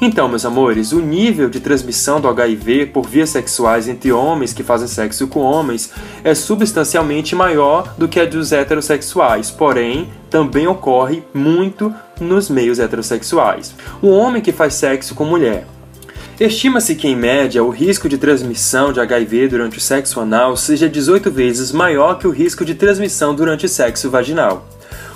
Então, 0.00 0.28
meus 0.28 0.44
amores, 0.44 0.90
o 0.90 1.00
nível 1.00 1.48
de 1.48 1.60
transmissão 1.60 2.20
do 2.20 2.26
HIV 2.28 2.86
por 2.86 3.06
vias 3.06 3.30
sexuais 3.30 3.86
entre 3.86 4.10
homens 4.10 4.52
que 4.52 4.64
fazem 4.64 4.88
sexo 4.88 5.28
com 5.28 5.40
homens 5.40 5.92
é 6.24 6.34
substancialmente 6.34 7.36
maior 7.36 7.94
do 7.96 8.08
que 8.08 8.18
a 8.18 8.24
dos 8.24 8.50
heterossexuais, 8.50 9.52
porém, 9.52 10.10
também 10.28 10.66
ocorre 10.66 11.22
muito 11.32 11.94
nos 12.20 12.50
meios 12.50 12.80
heterossexuais. 12.80 13.76
O 14.02 14.08
homem 14.08 14.42
que 14.42 14.50
faz 14.50 14.74
sexo 14.74 15.14
com 15.14 15.24
mulher 15.24 15.66
Estima-se 16.44 16.96
que, 16.96 17.06
em 17.06 17.14
média, 17.14 17.62
o 17.62 17.70
risco 17.70 18.08
de 18.08 18.18
transmissão 18.18 18.92
de 18.92 18.98
HIV 18.98 19.46
durante 19.46 19.78
o 19.78 19.80
sexo 19.80 20.18
anal 20.18 20.56
seja 20.56 20.88
18 20.88 21.30
vezes 21.30 21.70
maior 21.70 22.18
que 22.18 22.26
o 22.26 22.32
risco 22.32 22.64
de 22.64 22.74
transmissão 22.74 23.32
durante 23.32 23.66
o 23.66 23.68
sexo 23.68 24.10
vaginal. 24.10 24.66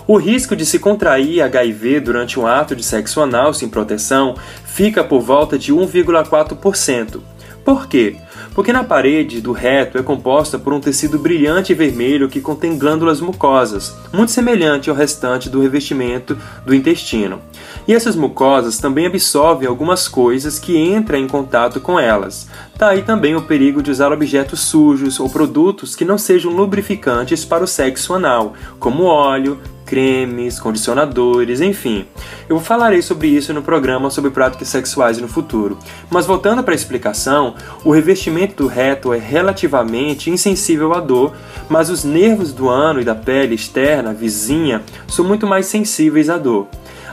O 0.06 0.18
risco 0.18 0.54
de 0.54 0.64
se 0.64 0.78
contrair 0.78 1.42
HIV 1.42 1.98
durante 1.98 2.38
um 2.38 2.46
ato 2.46 2.76
de 2.76 2.84
sexo 2.84 3.20
anal 3.20 3.52
sem 3.52 3.68
proteção 3.68 4.36
fica 4.64 5.02
por 5.02 5.20
volta 5.20 5.58
de 5.58 5.74
1,4%. 5.74 7.20
Por 7.64 7.88
quê? 7.88 8.14
Porque 8.56 8.72
na 8.72 8.82
parede 8.82 9.42
do 9.42 9.52
reto 9.52 9.98
é 9.98 10.02
composta 10.02 10.58
por 10.58 10.72
um 10.72 10.80
tecido 10.80 11.18
brilhante 11.18 11.74
vermelho 11.74 12.26
que 12.26 12.40
contém 12.40 12.78
glândulas 12.78 13.20
mucosas, 13.20 13.94
muito 14.14 14.32
semelhante 14.32 14.88
ao 14.88 14.96
restante 14.96 15.50
do 15.50 15.60
revestimento 15.60 16.38
do 16.64 16.74
intestino. 16.74 17.42
E 17.86 17.92
essas 17.92 18.16
mucosas 18.16 18.78
também 18.78 19.04
absorvem 19.04 19.68
algumas 19.68 20.08
coisas 20.08 20.58
que 20.58 20.74
entram 20.74 21.18
em 21.18 21.28
contato 21.28 21.82
com 21.82 22.00
elas. 22.00 22.48
Daí 22.78 23.00
tá 23.00 23.08
também 23.08 23.36
o 23.36 23.42
perigo 23.42 23.82
de 23.82 23.90
usar 23.90 24.10
objetos 24.10 24.60
sujos 24.60 25.20
ou 25.20 25.28
produtos 25.28 25.94
que 25.94 26.06
não 26.06 26.16
sejam 26.16 26.50
lubrificantes 26.50 27.44
para 27.44 27.62
o 27.62 27.66
sexo 27.66 28.14
anal, 28.14 28.54
como 28.80 29.04
óleo, 29.04 29.60
cremes, 29.86 30.58
condicionadores, 30.58 31.60
enfim. 31.60 32.04
Eu 32.48 32.58
falarei 32.60 33.00
sobre 33.00 33.28
isso 33.28 33.54
no 33.54 33.62
programa 33.62 34.10
sobre 34.10 34.30
práticas 34.30 34.68
sexuais 34.68 35.18
no 35.18 35.28
futuro. 35.28 35.78
Mas 36.10 36.26
voltando 36.26 36.62
para 36.62 36.74
a 36.74 36.76
explicação, 36.76 37.54
o 37.84 37.92
revestimento 37.92 38.64
do 38.64 38.68
reto 38.68 39.14
é 39.14 39.18
relativamente 39.18 40.28
insensível 40.28 40.92
à 40.92 41.00
dor, 41.00 41.32
mas 41.68 41.88
os 41.88 42.04
nervos 42.04 42.52
do 42.52 42.68
ano 42.68 43.00
e 43.00 43.04
da 43.04 43.14
pele 43.14 43.54
externa, 43.54 44.12
vizinha, 44.12 44.82
são 45.06 45.24
muito 45.24 45.46
mais 45.46 45.66
sensíveis 45.66 46.28
à 46.28 46.36
dor. 46.36 46.66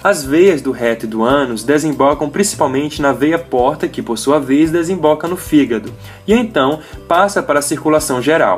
As 0.04 0.22
veias 0.22 0.62
do 0.62 0.72
reto 0.72 1.06
e 1.06 1.08
do 1.08 1.24
ânus 1.24 1.64
desembocam 1.64 2.30
principalmente 2.30 3.02
na 3.02 3.14
veia 3.14 3.40
porta, 3.40 3.88
que 3.88 4.02
por 4.02 4.18
sua 4.18 4.38
vez 4.38 4.70
desemboca 4.70 5.30
no 5.30 5.38
fígado, 5.38 5.94
e 6.28 6.34
então 6.34 6.82
passa 7.08 7.42
para 7.42 7.60
a 7.60 7.62
circulação 7.62 8.22
geral. 8.22 8.58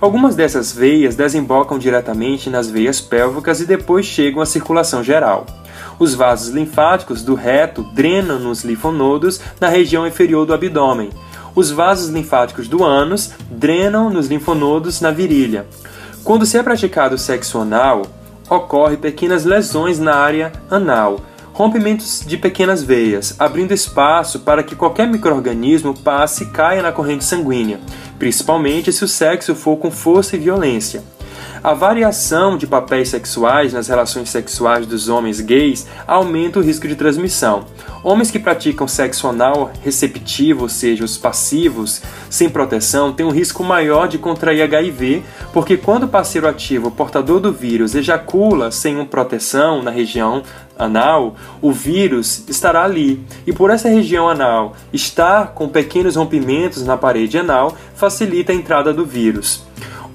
Algumas 0.00 0.36
dessas 0.36 0.72
veias 0.72 1.16
desembocam 1.16 1.78
diretamente 1.78 2.50
nas 2.50 2.70
veias 2.70 3.00
pélvicas 3.00 3.60
e 3.60 3.66
depois 3.66 4.04
chegam 4.04 4.42
à 4.42 4.46
circulação 4.46 5.02
geral. 5.02 5.46
Os 5.98 6.14
vasos 6.14 6.54
linfáticos 6.54 7.22
do 7.22 7.34
reto 7.34 7.82
drenam 7.94 8.38
nos 8.38 8.62
linfonodos 8.62 9.40
na 9.58 9.68
região 9.68 10.06
inferior 10.06 10.44
do 10.44 10.52
abdômen. 10.52 11.10
Os 11.54 11.70
vasos 11.70 12.10
linfáticos 12.10 12.68
do 12.68 12.84
ânus 12.84 13.30
drenam 13.50 14.10
nos 14.10 14.26
linfonodos 14.26 15.00
na 15.00 15.10
virilha. 15.10 15.66
Quando 16.22 16.44
se 16.44 16.58
é 16.58 16.62
praticado 16.62 17.16
sexo 17.16 17.58
anal, 17.58 18.02
ocorre 18.50 18.98
pequenas 18.98 19.46
lesões 19.46 19.98
na 19.98 20.14
área 20.14 20.52
anal, 20.70 21.20
rompimentos 21.56 22.22
de 22.26 22.36
pequenas 22.36 22.82
veias, 22.82 23.34
abrindo 23.38 23.72
espaço 23.72 24.40
para 24.40 24.62
que 24.62 24.76
qualquer 24.76 25.08
microorganismo 25.08 25.94
passe 25.94 26.44
e 26.44 26.46
caia 26.48 26.82
na 26.82 26.92
corrente 26.92 27.24
sanguínea, 27.24 27.80
principalmente 28.18 28.92
se 28.92 29.02
o 29.02 29.08
sexo 29.08 29.54
for 29.54 29.78
com 29.78 29.90
força 29.90 30.36
e 30.36 30.38
violência. 30.38 31.02
A 31.66 31.74
variação 31.74 32.56
de 32.56 32.64
papéis 32.64 33.08
sexuais 33.08 33.72
nas 33.72 33.88
relações 33.88 34.30
sexuais 34.30 34.86
dos 34.86 35.08
homens 35.08 35.40
gays 35.40 35.84
aumenta 36.06 36.60
o 36.60 36.62
risco 36.62 36.86
de 36.86 36.94
transmissão. 36.94 37.64
Homens 38.04 38.30
que 38.30 38.38
praticam 38.38 38.86
sexo 38.86 39.26
anal 39.26 39.72
receptivo, 39.82 40.62
ou 40.62 40.68
seja, 40.68 41.04
os 41.04 41.18
passivos, 41.18 42.00
sem 42.30 42.48
proteção, 42.48 43.12
têm 43.12 43.26
um 43.26 43.32
risco 43.32 43.64
maior 43.64 44.06
de 44.06 44.16
contrair 44.16 44.62
HIV, 44.62 45.24
porque 45.52 45.76
quando 45.76 46.04
o 46.04 46.08
parceiro 46.08 46.46
ativo, 46.46 46.88
portador 46.88 47.40
do 47.40 47.52
vírus, 47.52 47.96
ejacula 47.96 48.70
sem 48.70 48.94
uma 48.94 49.04
proteção 49.04 49.82
na 49.82 49.90
região 49.90 50.44
anal, 50.78 51.34
o 51.60 51.72
vírus 51.72 52.44
estará 52.48 52.84
ali. 52.84 53.26
E 53.44 53.52
por 53.52 53.70
essa 53.70 53.88
região 53.88 54.28
anal 54.28 54.76
estar 54.92 55.48
com 55.48 55.68
pequenos 55.68 56.14
rompimentos 56.14 56.86
na 56.86 56.96
parede 56.96 57.36
anal 57.36 57.76
facilita 57.96 58.52
a 58.52 58.54
entrada 58.54 58.92
do 58.92 59.04
vírus. 59.04 59.66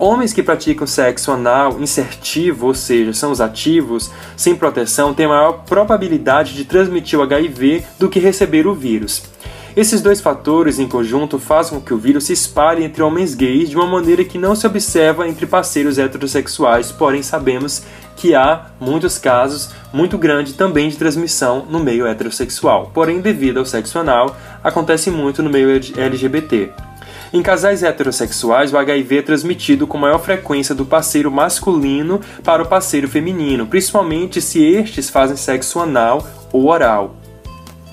Homens 0.04 0.34
que 0.34 0.42
praticam 0.42 0.88
sexo 0.88 1.32
anal 1.32 1.80
insertivo, 1.80 2.66
ou 2.66 2.74
seja, 2.74 3.14
são 3.14 3.32
os 3.32 3.40
ativos, 3.40 4.10
sem 4.36 4.56
proteção, 4.56 5.14
têm 5.14 5.28
maior 5.28 5.64
probabilidade 5.64 6.56
de 6.56 6.66
transmitir 6.66 7.20
o 7.20 7.22
HIV 7.22 7.84
do 8.00 8.10
que 8.10 8.18
receber 8.18 8.66
o 8.66 8.74
vírus. 8.74 9.22
Esses 9.78 10.02
dois 10.02 10.20
fatores 10.20 10.80
em 10.80 10.88
conjunto 10.88 11.38
fazem 11.38 11.78
com 11.78 11.86
que 11.86 11.94
o 11.94 12.00
vírus 12.00 12.24
se 12.24 12.34
espalhe 12.34 12.84
entre 12.84 13.04
homens 13.04 13.36
gays 13.36 13.70
de 13.70 13.76
uma 13.76 13.86
maneira 13.86 14.26
que 14.26 14.40
não 14.40 14.56
se 14.56 14.66
observa 14.66 15.28
entre 15.28 15.46
parceiros 15.46 16.00
heterossexuais, 16.00 16.92
porém 16.92 17.22
sabemos 17.22 17.84
que 18.16 18.34
há 18.34 18.72
muitos 18.80 19.20
casos 19.20 19.70
muito 19.94 20.18
grandes 20.18 20.54
também 20.54 20.90
de 20.90 20.98
transmissão 20.98 21.64
no 21.70 21.80
meio 21.80 22.08
heterossexual. 22.08 22.90
Porém, 22.92 23.22
devido 23.22 23.60
ao 23.60 23.66
sexo 23.68 24.00
anal, 24.00 24.36
acontece 24.64 25.12
muito 25.12 25.44
no 25.44 25.50
meio 25.52 25.70
LGBT. 25.70 26.72
Em 27.34 27.42
casais 27.42 27.82
heterossexuais, 27.82 28.74
o 28.74 28.78
HIV 28.78 29.20
é 29.20 29.22
transmitido 29.22 29.88
com 29.88 29.98
maior 29.98 30.20
frequência 30.20 30.76
do 30.76 30.86
parceiro 30.86 31.32
masculino 31.32 32.20
para 32.44 32.62
o 32.62 32.66
parceiro 32.66 33.08
feminino, 33.08 33.66
principalmente 33.66 34.42
se 34.42 34.62
estes 34.62 35.10
fazem 35.10 35.38
sexo 35.38 35.80
anal 35.80 36.28
ou 36.52 36.68
oral. 36.68 37.16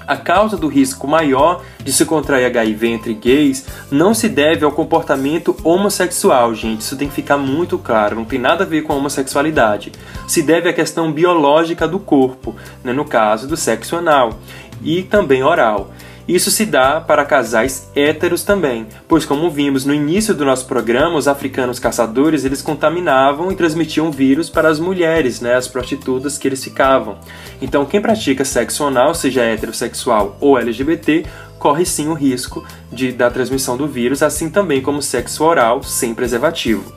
A 0.09 0.17
causa 0.17 0.57
do 0.57 0.67
risco 0.67 1.07
maior 1.07 1.63
de 1.85 1.93
se 1.93 2.05
contrair 2.05 2.47
HIV 2.47 2.89
entre 2.89 3.15
gays 3.15 3.65
não 3.93 4.13
se 4.13 4.29
deve 4.29 4.65
ao 4.65 4.73
comportamento 4.73 5.55
homossexual, 5.63 6.53
gente. 6.53 6.81
Isso 6.81 6.97
tem 6.97 7.09
que 7.09 7.15
ficar 7.15 7.37
muito 7.37 7.79
claro, 7.79 8.17
não 8.17 8.25
tem 8.25 8.41
nada 8.41 8.65
a 8.65 8.67
ver 8.67 8.83
com 8.83 8.93
a 8.93 8.97
homossexualidade. 8.97 9.93
Se 10.27 10.43
deve 10.43 10.69
à 10.69 10.73
questão 10.73 11.13
biológica 11.13 11.87
do 11.87 12.01
corpo, 12.01 12.57
né, 12.83 12.93
no 12.93 13.05
caso 13.05 13.47
do 13.47 13.57
sexo 13.57 13.95
anal, 13.97 14.41
e 14.83 15.03
também 15.03 15.45
oral. 15.45 15.93
Isso 16.29 16.51
se 16.51 16.67
dá 16.67 17.01
para 17.01 17.25
casais 17.25 17.89
héteros 17.97 18.43
também, 18.43 18.87
pois 19.09 19.25
como 19.25 19.51
vimos 19.51 19.87
no 19.87 19.95
início 19.95 20.35
do 20.35 20.45
nosso 20.45 20.67
programa, 20.67 21.17
os 21.17 21.27
africanos 21.27 21.79
caçadores 21.79 22.45
eles 22.45 22.61
contaminavam 22.61 23.51
e 23.51 23.57
transmitiam 23.57 24.11
vírus 24.11 24.51
para 24.51 24.69
as 24.69 24.79
mulheres, 24.79 25.41
né, 25.41 25.55
as 25.55 25.67
prostitutas 25.67 26.37
que 26.37 26.47
eles 26.47 26.63
ficavam. 26.63 27.17
Então 27.63 27.87
quem 27.87 28.03
pratica 28.03 28.45
sexo 28.45 28.85
anal, 28.85 29.15
seja 29.15 29.43
heterossexual 29.43 30.37
ou 30.39 30.59
LGBT, 30.59 31.25
corre 31.59 31.87
sim 31.87 32.09
o 32.09 32.15
risco 32.15 32.63
de, 32.93 33.11
da 33.11 33.31
transmissão 33.31 33.79
do 33.79 33.89
vírus, 33.89 34.23
assim 34.23 34.51
também 34.51 34.83
como 34.83 35.01
sexo 35.01 35.43
oral 35.43 35.83
sem 35.83 36.15
preservativo. 36.15 36.93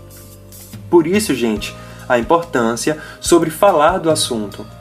Por 0.89 1.07
isso, 1.07 1.33
gente, 1.33 1.73
a 2.09 2.19
importância 2.19 2.97
sobre 3.21 3.49
falar 3.49 3.97
do 3.97 4.11
assunto. 4.11 4.80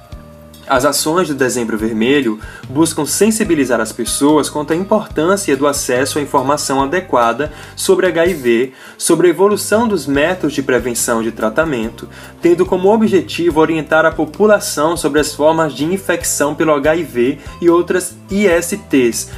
As 0.70 0.84
ações 0.84 1.26
do 1.26 1.34
Dezembro 1.34 1.76
Vermelho 1.76 2.38
buscam 2.68 3.04
sensibilizar 3.04 3.80
as 3.80 3.90
pessoas 3.90 4.48
quanto 4.48 4.72
à 4.72 4.76
importância 4.76 5.56
do 5.56 5.66
acesso 5.66 6.16
à 6.16 6.22
informação 6.22 6.80
adequada 6.80 7.52
sobre 7.74 8.06
HIV, 8.06 8.72
sobre 8.96 9.26
a 9.26 9.30
evolução 9.30 9.88
dos 9.88 10.06
métodos 10.06 10.54
de 10.54 10.62
prevenção 10.62 11.20
e 11.20 11.24
de 11.24 11.32
tratamento, 11.32 12.08
tendo 12.40 12.64
como 12.64 12.88
objetivo 12.94 13.58
orientar 13.58 14.06
a 14.06 14.12
população 14.12 14.96
sobre 14.96 15.18
as 15.18 15.34
formas 15.34 15.74
de 15.74 15.84
infecção 15.84 16.54
pelo 16.54 16.72
HIV 16.74 17.40
e 17.60 17.68
outras 17.68 18.14
ISTs, 18.30 19.28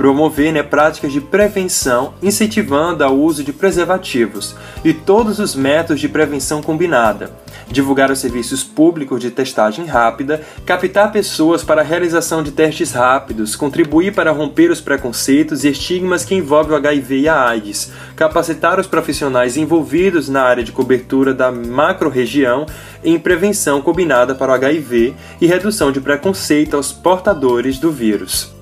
promover 0.00 0.50
né, 0.50 0.62
práticas 0.62 1.12
de 1.12 1.20
prevenção, 1.20 2.14
incentivando 2.22 3.04
o 3.04 3.22
uso 3.22 3.44
de 3.44 3.52
preservativos 3.52 4.56
e 4.82 4.94
todos 4.94 5.38
os 5.38 5.54
métodos 5.54 6.00
de 6.00 6.08
prevenção 6.08 6.62
combinada 6.62 7.30
divulgar 7.70 8.10
os 8.10 8.18
serviços 8.18 8.64
públicos 8.64 9.20
de 9.20 9.30
testagem 9.30 9.86
rápida, 9.86 10.40
captar 10.66 11.12
pessoas 11.12 11.62
para 11.62 11.82
a 11.82 11.84
realização 11.84 12.42
de 12.42 12.50
testes 12.50 12.90
rápidos, 12.90 13.54
contribuir 13.54 14.12
para 14.12 14.32
romper 14.32 14.72
os 14.72 14.80
preconceitos 14.80 15.62
e 15.62 15.68
estigmas 15.68 16.24
que 16.24 16.34
envolvem 16.34 16.72
o 16.72 16.76
HIV 16.76 17.20
e 17.20 17.28
a 17.28 17.48
AIDS, 17.48 17.92
capacitar 18.16 18.80
os 18.80 18.88
profissionais 18.88 19.56
envolvidos 19.56 20.28
na 20.28 20.42
área 20.42 20.64
de 20.64 20.72
cobertura 20.72 21.32
da 21.32 21.52
macro-região 21.52 22.66
em 23.04 23.18
prevenção 23.20 23.80
combinada 23.80 24.34
para 24.34 24.50
o 24.50 24.54
HIV 24.54 25.14
e 25.40 25.46
redução 25.46 25.92
de 25.92 26.00
preconceito 26.00 26.74
aos 26.74 26.90
portadores 26.90 27.78
do 27.78 27.92
vírus. 27.92 28.59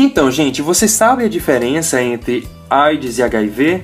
Então, 0.00 0.30
gente, 0.30 0.62
você 0.62 0.86
sabe 0.86 1.24
a 1.24 1.28
diferença 1.28 2.00
entre 2.00 2.46
AIDS 2.70 3.18
e 3.18 3.22
HIV? 3.24 3.82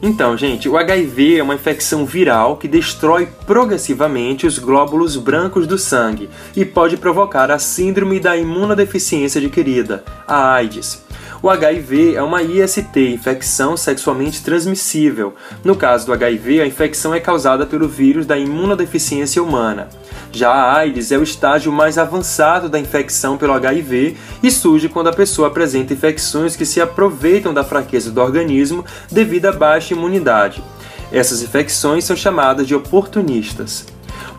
Então, 0.00 0.34
gente, 0.38 0.70
o 0.70 0.78
HIV 0.78 1.36
é 1.36 1.42
uma 1.42 1.54
infecção 1.54 2.06
viral 2.06 2.56
que 2.56 2.66
destrói 2.66 3.28
progressivamente 3.46 4.46
os 4.46 4.58
glóbulos 4.58 5.16
brancos 5.16 5.66
do 5.66 5.76
sangue 5.76 6.30
e 6.56 6.64
pode 6.64 6.96
provocar 6.96 7.50
a 7.50 7.58
síndrome 7.58 8.18
da 8.18 8.38
imunodeficiência 8.38 9.38
adquirida, 9.38 10.02
a 10.26 10.54
AIDS. 10.54 11.04
O 11.40 11.48
HIV 11.48 12.14
é 12.16 12.22
uma 12.22 12.42
IST, 12.42 12.98
infecção 12.98 13.76
sexualmente 13.76 14.42
transmissível. 14.42 15.34
No 15.62 15.76
caso 15.76 16.06
do 16.06 16.12
HIV, 16.12 16.60
a 16.60 16.66
infecção 16.66 17.14
é 17.14 17.20
causada 17.20 17.64
pelo 17.64 17.86
vírus 17.86 18.26
da 18.26 18.36
imunodeficiência 18.36 19.40
humana. 19.40 19.88
Já 20.32 20.50
a 20.50 20.76
AIDS 20.76 21.12
é 21.12 21.16
o 21.16 21.22
estágio 21.22 21.70
mais 21.70 21.96
avançado 21.96 22.68
da 22.68 22.78
infecção 22.78 23.38
pelo 23.38 23.52
HIV 23.52 24.16
e 24.42 24.50
surge 24.50 24.88
quando 24.88 25.08
a 25.08 25.12
pessoa 25.12 25.46
apresenta 25.46 25.92
infecções 25.92 26.56
que 26.56 26.66
se 26.66 26.80
aproveitam 26.80 27.54
da 27.54 27.62
fraqueza 27.62 28.10
do 28.10 28.20
organismo 28.20 28.84
devido 29.10 29.46
à 29.46 29.52
baixa 29.52 29.94
imunidade. 29.94 30.60
Essas 31.12 31.40
infecções 31.40 32.04
são 32.04 32.16
chamadas 32.16 32.66
de 32.66 32.74
oportunistas. 32.74 33.86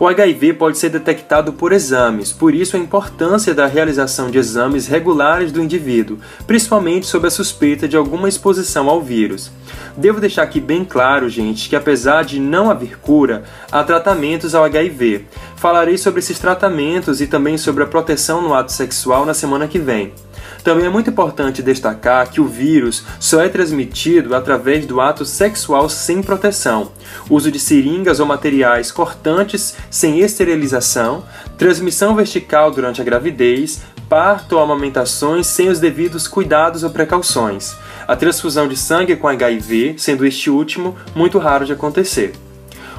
O 0.00 0.08
HIV 0.08 0.54
pode 0.54 0.78
ser 0.78 0.88
detectado 0.88 1.52
por 1.52 1.72
exames, 1.72 2.32
por 2.32 2.54
isso 2.54 2.74
a 2.74 2.78
importância 2.80 3.52
da 3.52 3.66
realização 3.66 4.30
de 4.30 4.38
exames 4.38 4.86
regulares 4.86 5.52
do 5.52 5.62
indivíduo, 5.62 6.16
principalmente 6.46 7.04
sob 7.04 7.26
a 7.26 7.30
suspeita 7.30 7.86
de 7.86 7.98
alguma 7.98 8.26
exposição 8.26 8.88
ao 8.88 9.02
vírus. 9.02 9.52
Devo 9.94 10.18
deixar 10.18 10.44
aqui 10.44 10.58
bem 10.58 10.86
claro, 10.86 11.28
gente, 11.28 11.68
que 11.68 11.76
apesar 11.76 12.24
de 12.24 12.40
não 12.40 12.70
haver 12.70 12.98
cura, 12.98 13.44
há 13.70 13.84
tratamentos 13.84 14.54
ao 14.54 14.64
HIV. 14.64 15.26
Falarei 15.56 15.98
sobre 15.98 16.20
esses 16.20 16.38
tratamentos 16.38 17.20
e 17.20 17.26
também 17.26 17.58
sobre 17.58 17.84
a 17.84 17.86
proteção 17.86 18.40
no 18.40 18.54
ato 18.54 18.72
sexual 18.72 19.26
na 19.26 19.34
semana 19.34 19.68
que 19.68 19.78
vem. 19.78 20.14
Também 20.62 20.84
é 20.84 20.90
muito 20.90 21.10
importante 21.10 21.62
destacar 21.62 22.30
que 22.30 22.40
o 22.40 22.46
vírus 22.46 23.04
só 23.18 23.40
é 23.40 23.48
transmitido 23.48 24.34
através 24.34 24.84
do 24.84 25.00
ato 25.00 25.24
sexual 25.24 25.88
sem 25.88 26.22
proteção, 26.22 26.92
uso 27.30 27.50
de 27.50 27.58
seringas 27.58 28.20
ou 28.20 28.26
materiais 28.26 28.92
cortantes 28.92 29.74
sem 29.90 30.20
esterilização, 30.20 31.24
transmissão 31.56 32.14
vertical 32.14 32.70
durante 32.70 33.00
a 33.00 33.04
gravidez, 33.04 33.80
parto 34.08 34.56
ou 34.56 34.62
amamentações 34.62 35.46
sem 35.46 35.68
os 35.68 35.78
devidos 35.78 36.28
cuidados 36.28 36.82
ou 36.82 36.90
precauções, 36.90 37.76
a 38.06 38.16
transfusão 38.16 38.68
de 38.68 38.76
sangue 38.76 39.16
com 39.16 39.28
HIV, 39.28 39.94
sendo 39.96 40.26
este 40.26 40.50
último 40.50 40.96
muito 41.14 41.38
raro 41.38 41.64
de 41.64 41.72
acontecer. 41.72 42.32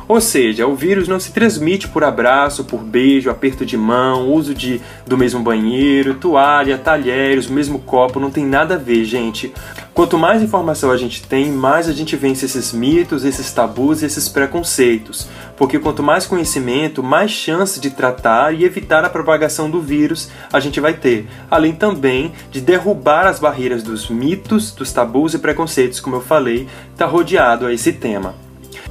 Ou 0.07 0.19
seja, 0.19 0.67
o 0.67 0.75
vírus 0.75 1.07
não 1.07 1.19
se 1.19 1.31
transmite 1.31 1.87
por 1.87 2.03
abraço, 2.03 2.63
por 2.63 2.81
beijo, 2.81 3.29
aperto 3.29 3.65
de 3.65 3.77
mão, 3.77 4.29
uso 4.29 4.53
de, 4.53 4.81
do 5.05 5.17
mesmo 5.17 5.41
banheiro, 5.41 6.15
toalha, 6.15 6.77
talheres, 6.77 7.47
mesmo 7.47 7.79
copo, 7.79 8.19
não 8.19 8.31
tem 8.31 8.45
nada 8.45 8.75
a 8.75 8.77
ver, 8.77 9.05
gente. 9.05 9.53
Quanto 9.93 10.17
mais 10.17 10.41
informação 10.41 10.89
a 10.89 10.97
gente 10.97 11.21
tem, 11.23 11.51
mais 11.51 11.89
a 11.89 11.93
gente 11.93 12.15
vence 12.15 12.45
esses 12.45 12.71
mitos, 12.71 13.25
esses 13.25 13.51
tabus, 13.51 14.01
esses 14.01 14.29
preconceitos. 14.29 15.27
Porque 15.57 15.77
quanto 15.77 16.01
mais 16.01 16.25
conhecimento, 16.25 17.03
mais 17.03 17.29
chance 17.29 17.79
de 17.79 17.89
tratar 17.89 18.53
e 18.53 18.63
evitar 18.63 19.03
a 19.03 19.09
propagação 19.09 19.69
do 19.69 19.81
vírus 19.81 20.29
a 20.51 20.59
gente 20.59 20.79
vai 20.79 20.93
ter. 20.93 21.27
Além 21.49 21.73
também 21.73 22.31
de 22.49 22.61
derrubar 22.61 23.27
as 23.27 23.39
barreiras 23.39 23.83
dos 23.83 24.09
mitos, 24.09 24.71
dos 24.71 24.91
tabus 24.91 25.33
e 25.33 25.39
preconceitos, 25.39 25.99
como 25.99 26.15
eu 26.15 26.21
falei, 26.21 26.67
está 26.93 27.05
rodeado 27.05 27.65
a 27.65 27.73
esse 27.73 27.91
tema. 27.91 28.33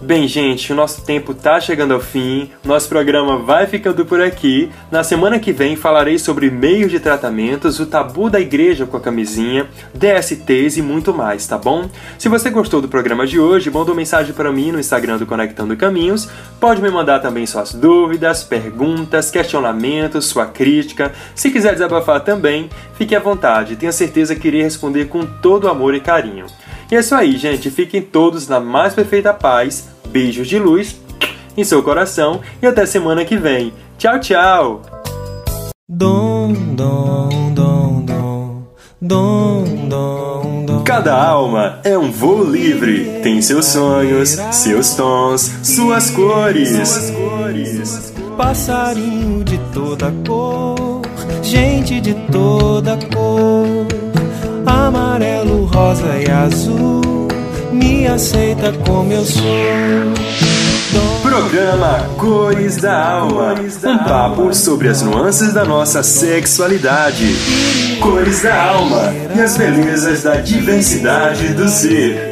Bem, 0.03 0.27
gente, 0.27 0.73
o 0.73 0.75
nosso 0.75 1.03
tempo 1.03 1.35
tá 1.35 1.61
chegando 1.61 1.93
ao 1.93 2.01
fim, 2.01 2.51
nosso 2.65 2.89
programa 2.89 3.37
vai 3.37 3.67
ficando 3.67 4.07
por 4.07 4.19
aqui. 4.19 4.71
Na 4.91 5.05
semana 5.05 5.39
que 5.39 5.53
vem 5.53 5.77
falarei 5.77 6.19
sobre 6.19 6.51
meios 6.51 6.91
de 6.91 6.99
tratamentos, 6.99 7.79
o 7.79 7.85
tabu 7.85 8.31
da 8.31 8.41
igreja 8.41 8.87
com 8.87 8.97
a 8.97 9.01
camisinha, 9.01 9.69
DSTs 9.93 10.79
e 10.79 10.83
muito 10.83 11.13
mais, 11.13 11.47
tá 11.47 11.59
bom? 11.59 11.87
Se 12.19 12.31
você 12.31 12.49
gostou 12.49 12.81
do 12.81 12.89
programa 12.89 13.27
de 13.27 13.39
hoje, 13.39 13.71
manda 13.71 13.91
uma 13.91 13.97
mensagem 13.97 14.33
para 14.33 14.51
mim 14.51 14.73
no 14.73 14.81
Instagram 14.81 15.19
do 15.19 15.27
Conectando 15.27 15.77
Caminhos. 15.77 16.31
Pode 16.59 16.81
me 16.81 16.89
mandar 16.89 17.19
também 17.19 17.45
suas 17.45 17.75
dúvidas, 17.75 18.43
perguntas, 18.43 19.31
questionamentos, 19.31 20.25
sua 20.25 20.47
crítica. 20.47 21.13
Se 21.35 21.51
quiser 21.51 21.75
desabafar 21.75 22.21
também, 22.21 22.71
fique 22.95 23.15
à 23.15 23.21
vontade, 23.21 23.77
tenho 23.77 23.93
certeza 23.93 24.35
que 24.35 24.49
irei 24.49 24.63
responder 24.63 25.09
com 25.09 25.27
todo 25.27 25.69
amor 25.69 25.95
e 25.95 26.01
carinho. 26.01 26.47
E 26.91 26.97
é 26.97 27.01
isso 27.01 27.15
aí, 27.15 27.39
gente. 27.39 27.71
Fiquem 27.71 28.03
todos 28.03 28.49
na 28.49 28.59
mais 28.59 28.95
perfeita 28.95 29.33
paz. 29.33 29.89
Beijos 30.09 30.49
de 30.49 30.59
luz 30.59 30.97
em 31.57 31.63
seu 31.63 31.83
coração 31.83 32.41
e 32.61 32.67
até 32.67 32.85
semana 32.85 33.25
que 33.25 33.37
vem. 33.37 33.73
Tchau, 33.97 34.19
tchau! 34.19 34.83
Dom, 35.89 36.53
dom, 36.53 37.53
dom, 37.55 38.05
dom, 38.05 38.63
dom, 39.01 39.65
dom, 39.89 40.65
dom. 40.67 40.85
Cada 40.85 41.15
alma 41.17 41.81
é 41.85 41.97
um 41.97 42.11
voo 42.11 42.43
livre. 42.43 43.21
Tem 43.23 43.41
seus 43.41 43.67
sonhos, 43.67 44.31
seus 44.51 44.95
tons, 44.95 45.51
suas 45.63 46.11
cores. 46.11 46.71
Suas 46.71 47.11
cores. 47.11 48.13
Passarinho 48.37 49.45
de 49.45 49.59
toda 49.73 50.13
cor, 50.27 51.03
gente 51.43 52.01
de 52.01 52.15
toda 52.33 52.99
cor 53.13 54.00
amarelo, 54.67 55.65
rosa 55.67 56.17
e 56.17 56.31
azul. 56.31 57.29
Me 57.73 58.07
aceita 58.07 58.73
como 58.87 59.13
eu 59.13 59.25
sou. 59.25 59.43
Programa 61.23 62.07
Cores 62.17 62.77
da 62.77 63.13
Alma. 63.19 63.55
Um 63.85 63.99
papo 63.99 64.53
sobre 64.55 64.89
as 64.89 65.03
nuances 65.03 65.53
da 65.53 65.65
nossa 65.65 66.03
sexualidade. 66.03 67.37
Cores 68.01 68.43
da 68.43 68.71
Alma 68.71 69.13
e 69.37 69.41
as 69.41 69.57
belezas 69.57 70.23
da 70.23 70.37
diversidade 70.37 71.55
do 71.55 71.69
ser. 71.69 72.30